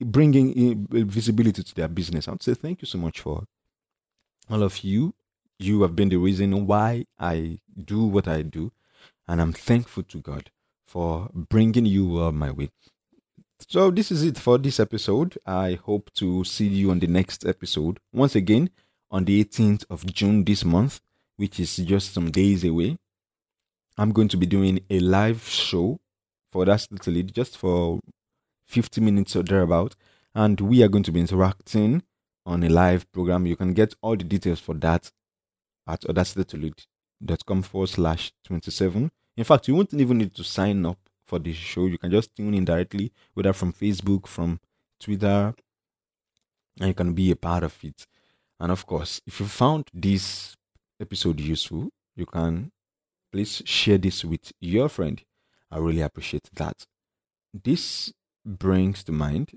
bringing 0.00 0.86
visibility 0.88 1.64
to 1.64 1.74
their 1.74 1.88
business. 1.88 2.28
I 2.28 2.30
would 2.30 2.42
say 2.42 2.54
thank 2.54 2.80
you 2.80 2.86
so 2.86 2.98
much 2.98 3.18
for 3.18 3.44
all 4.48 4.62
of 4.62 4.84
you. 4.84 5.14
You 5.58 5.82
have 5.82 5.96
been 5.96 6.08
the 6.08 6.18
reason 6.18 6.68
why 6.68 7.06
I 7.18 7.58
do 7.84 8.04
what 8.04 8.28
I 8.28 8.42
do, 8.42 8.70
and 9.26 9.40
I'm 9.40 9.52
thankful 9.52 10.04
to 10.04 10.18
God 10.20 10.52
for 10.86 11.28
bringing 11.34 11.84
you 11.84 12.22
uh, 12.22 12.30
my 12.30 12.52
way. 12.52 12.70
So, 13.68 13.90
this 13.90 14.12
is 14.12 14.22
it 14.22 14.38
for 14.38 14.56
this 14.56 14.78
episode. 14.78 15.36
I 15.44 15.80
hope 15.84 16.12
to 16.14 16.44
see 16.44 16.68
you 16.68 16.92
on 16.92 17.00
the 17.00 17.08
next 17.08 17.44
episode. 17.44 17.98
Once 18.12 18.36
again, 18.36 18.70
on 19.10 19.24
the 19.24 19.44
18th 19.44 19.84
of 19.90 20.06
June 20.06 20.44
this 20.44 20.64
month, 20.64 21.00
which 21.38 21.58
is 21.58 21.76
just 21.76 22.12
some 22.12 22.30
days 22.30 22.64
away, 22.64 22.98
I'm 23.96 24.12
going 24.12 24.28
to 24.28 24.36
be 24.36 24.46
doing 24.46 24.80
a 24.90 25.00
live 25.00 25.48
show 25.48 25.98
for 26.52 26.64
that 26.66 26.86
little 26.90 27.12
lead 27.12 27.34
just 27.34 27.56
for 27.56 28.00
50 28.66 29.00
minutes 29.00 29.34
or 29.34 29.42
thereabout. 29.42 29.94
And 30.34 30.60
we 30.60 30.82
are 30.82 30.88
going 30.88 31.04
to 31.04 31.12
be 31.12 31.20
interacting 31.20 32.02
on 32.44 32.62
a 32.62 32.68
live 32.68 33.10
program. 33.12 33.46
You 33.46 33.56
can 33.56 33.72
get 33.72 33.94
all 34.02 34.16
the 34.16 34.24
details 34.24 34.60
for 34.60 34.74
that 34.74 35.10
at 35.86 36.02
audacitytolead.com 36.02 37.62
forward 37.62 37.88
slash 37.88 38.32
27. 38.44 39.10
In 39.36 39.44
fact, 39.44 39.68
you 39.68 39.74
won't 39.74 39.94
even 39.94 40.18
need 40.18 40.34
to 40.34 40.44
sign 40.44 40.84
up 40.84 40.98
for 41.24 41.38
this 41.38 41.56
show. 41.56 41.86
You 41.86 41.98
can 41.98 42.10
just 42.10 42.34
tune 42.36 42.54
in 42.54 42.64
directly, 42.64 43.12
whether 43.34 43.52
from 43.52 43.72
Facebook, 43.72 44.26
from 44.26 44.60
Twitter, 45.00 45.54
and 46.80 46.88
you 46.88 46.94
can 46.94 47.12
be 47.12 47.30
a 47.30 47.36
part 47.36 47.62
of 47.62 47.76
it. 47.82 48.06
And 48.60 48.72
of 48.72 48.86
course, 48.86 49.20
if 49.26 49.40
you 49.40 49.46
found 49.46 49.88
this 49.92 50.56
episode 51.00 51.40
useful, 51.40 51.90
you 52.16 52.26
can 52.26 52.72
please 53.32 53.62
share 53.64 53.98
this 53.98 54.24
with 54.24 54.52
your 54.60 54.88
friend. 54.88 55.22
I 55.70 55.78
really 55.78 56.00
appreciate 56.00 56.48
that. 56.54 56.86
This 57.52 58.12
brings 58.44 59.04
to 59.04 59.12
mind 59.12 59.52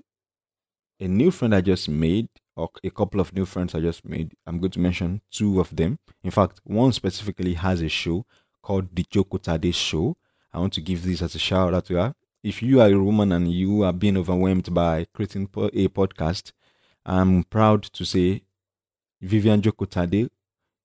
a 1.00 1.08
new 1.08 1.30
friend 1.30 1.54
I 1.54 1.60
just 1.62 1.88
made, 1.88 2.28
or 2.54 2.70
a 2.84 2.90
couple 2.90 3.20
of 3.20 3.34
new 3.34 3.44
friends 3.44 3.74
I 3.74 3.80
just 3.80 4.04
made. 4.04 4.34
I'm 4.46 4.60
going 4.60 4.70
to 4.72 4.80
mention 4.80 5.20
two 5.30 5.58
of 5.58 5.74
them. 5.74 5.98
In 6.22 6.30
fact, 6.30 6.60
one 6.64 6.92
specifically 6.92 7.54
has 7.54 7.80
a 7.80 7.88
show 7.88 8.24
called 8.62 8.94
The 8.94 9.04
Joko 9.10 9.38
Tade 9.38 9.74
Show. 9.74 10.16
I 10.52 10.58
want 10.58 10.74
to 10.74 10.80
give 10.80 11.02
this 11.02 11.22
as 11.22 11.34
a 11.34 11.38
shout 11.38 11.74
out 11.74 11.86
to 11.86 11.94
her. 11.94 12.14
If 12.44 12.62
you 12.62 12.80
are 12.80 12.88
a 12.88 13.02
woman 13.02 13.32
and 13.32 13.50
you 13.50 13.82
are 13.82 13.92
being 13.92 14.16
overwhelmed 14.16 14.72
by 14.72 15.06
creating 15.14 15.44
a 15.44 15.88
podcast, 15.88 16.52
I'm 17.04 17.44
proud 17.44 17.82
to 17.84 18.04
say 18.04 18.42
Vivian 19.20 19.62
Joko 19.62 19.86
Tade 19.86 20.28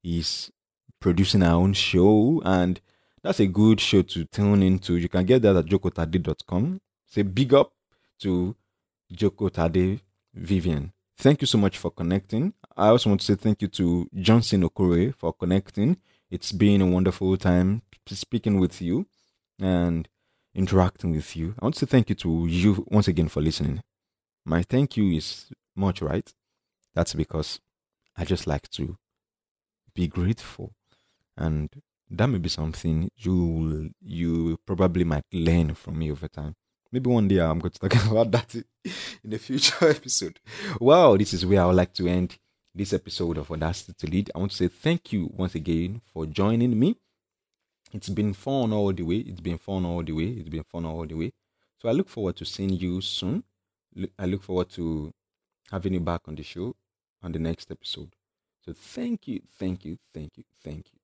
is 0.07 0.51
producing 0.99 1.41
her 1.41 1.51
own 1.51 1.73
show 1.73 2.41
and 2.45 2.79
that's 3.23 3.39
a 3.39 3.47
good 3.47 3.79
show 3.81 4.01
to 4.03 4.25
tune 4.25 4.63
into. 4.63 4.95
You 4.95 5.09
can 5.09 5.25
get 5.25 5.41
that 5.41 5.55
at 5.55 5.65
jokotade.com. 5.65 6.79
Say 7.05 7.23
big 7.23 7.53
up 7.53 7.73
to 8.19 8.55
Joko 9.11 9.49
Tade 9.49 9.99
Vivian. 10.33 10.93
Thank 11.17 11.41
you 11.41 11.47
so 11.47 11.57
much 11.57 11.77
for 11.77 11.91
connecting. 11.91 12.53
I 12.75 12.89
also 12.89 13.09
want 13.09 13.21
to 13.21 13.25
say 13.25 13.35
thank 13.35 13.61
you 13.61 13.67
to 13.69 14.07
Johnson 14.15 14.61
Okore 14.63 15.15
for 15.15 15.33
connecting. 15.33 15.97
It's 16.29 16.51
been 16.51 16.81
a 16.81 16.85
wonderful 16.85 17.35
time 17.37 17.81
speaking 18.05 18.59
with 18.59 18.81
you 18.81 19.07
and 19.59 20.07
interacting 20.53 21.11
with 21.11 21.35
you. 21.35 21.55
I 21.59 21.65
want 21.65 21.75
to 21.75 21.79
say 21.79 21.89
thank 21.89 22.09
you 22.09 22.15
to 22.15 22.45
you 22.47 22.85
once 22.89 23.07
again 23.07 23.29
for 23.29 23.41
listening. 23.41 23.81
My 24.45 24.61
thank 24.61 24.95
you 24.95 25.11
is 25.17 25.49
much 25.75 26.01
right. 26.01 26.31
That's 26.93 27.13
because 27.13 27.59
I 28.15 28.25
just 28.25 28.47
like 28.47 28.69
to 28.71 28.97
be 29.97 30.07
grateful 30.07 30.67
and 31.35 31.69
that 32.09 32.27
may 32.27 32.37
be 32.37 32.49
something 32.49 33.09
you 33.17 33.89
you 33.99 34.57
probably 34.65 35.03
might 35.03 35.25
learn 35.33 35.73
from 35.73 35.97
me 35.99 36.11
over 36.11 36.27
time. 36.27 36.53
Maybe 36.91 37.09
one 37.09 37.27
day 37.27 37.39
I'm 37.39 37.59
going 37.59 37.71
to 37.71 37.79
talk 37.79 37.95
about 38.11 38.31
that 38.31 38.55
in 39.23 39.33
a 39.33 39.39
future 39.39 39.89
episode. 39.97 40.39
Well, 40.79 41.17
this 41.17 41.33
is 41.33 41.45
where 41.45 41.61
I 41.61 41.65
would 41.65 41.75
like 41.75 41.93
to 41.95 42.07
end 42.07 42.37
this 42.73 42.93
episode 42.93 43.37
of 43.39 43.51
Audacity 43.51 43.93
to 43.97 44.07
Lead. 44.07 44.31
I 44.33 44.39
want 44.39 44.51
to 44.51 44.57
say 44.57 44.67
thank 44.67 45.11
you 45.11 45.31
once 45.35 45.55
again 45.55 46.01
for 46.13 46.27
joining 46.27 46.77
me. 46.79 46.95
It's 47.91 48.09
been 48.09 48.33
fun 48.33 48.71
all 48.71 48.93
the 48.93 49.03
way. 49.03 49.17
It's 49.17 49.41
been 49.41 49.57
fun 49.57 49.83
all 49.85 50.03
the 50.03 50.13
way. 50.13 50.29
It's 50.39 50.49
been 50.49 50.63
fun 50.63 50.85
all 50.85 51.05
the 51.05 51.15
way. 51.15 51.33
So 51.81 51.89
I 51.89 51.91
look 51.91 52.07
forward 52.07 52.35
to 52.37 52.45
seeing 52.45 52.73
you 52.85 53.01
soon. 53.01 53.43
I 54.19 54.25
look 54.27 54.43
forward 54.43 54.69
to 54.71 55.11
having 55.71 55.93
you 55.93 55.99
back 56.01 56.21
on 56.27 56.35
the 56.35 56.43
show 56.43 56.75
on 57.23 57.31
the 57.31 57.39
next 57.39 57.71
episode. 57.71 58.16
So 58.67 58.73
thank 58.73 59.29
you, 59.29 59.39
thank 59.57 59.85
you, 59.85 59.97
thank 60.13 60.37
you, 60.37 60.43
thank 60.61 60.87
you. 60.91 60.99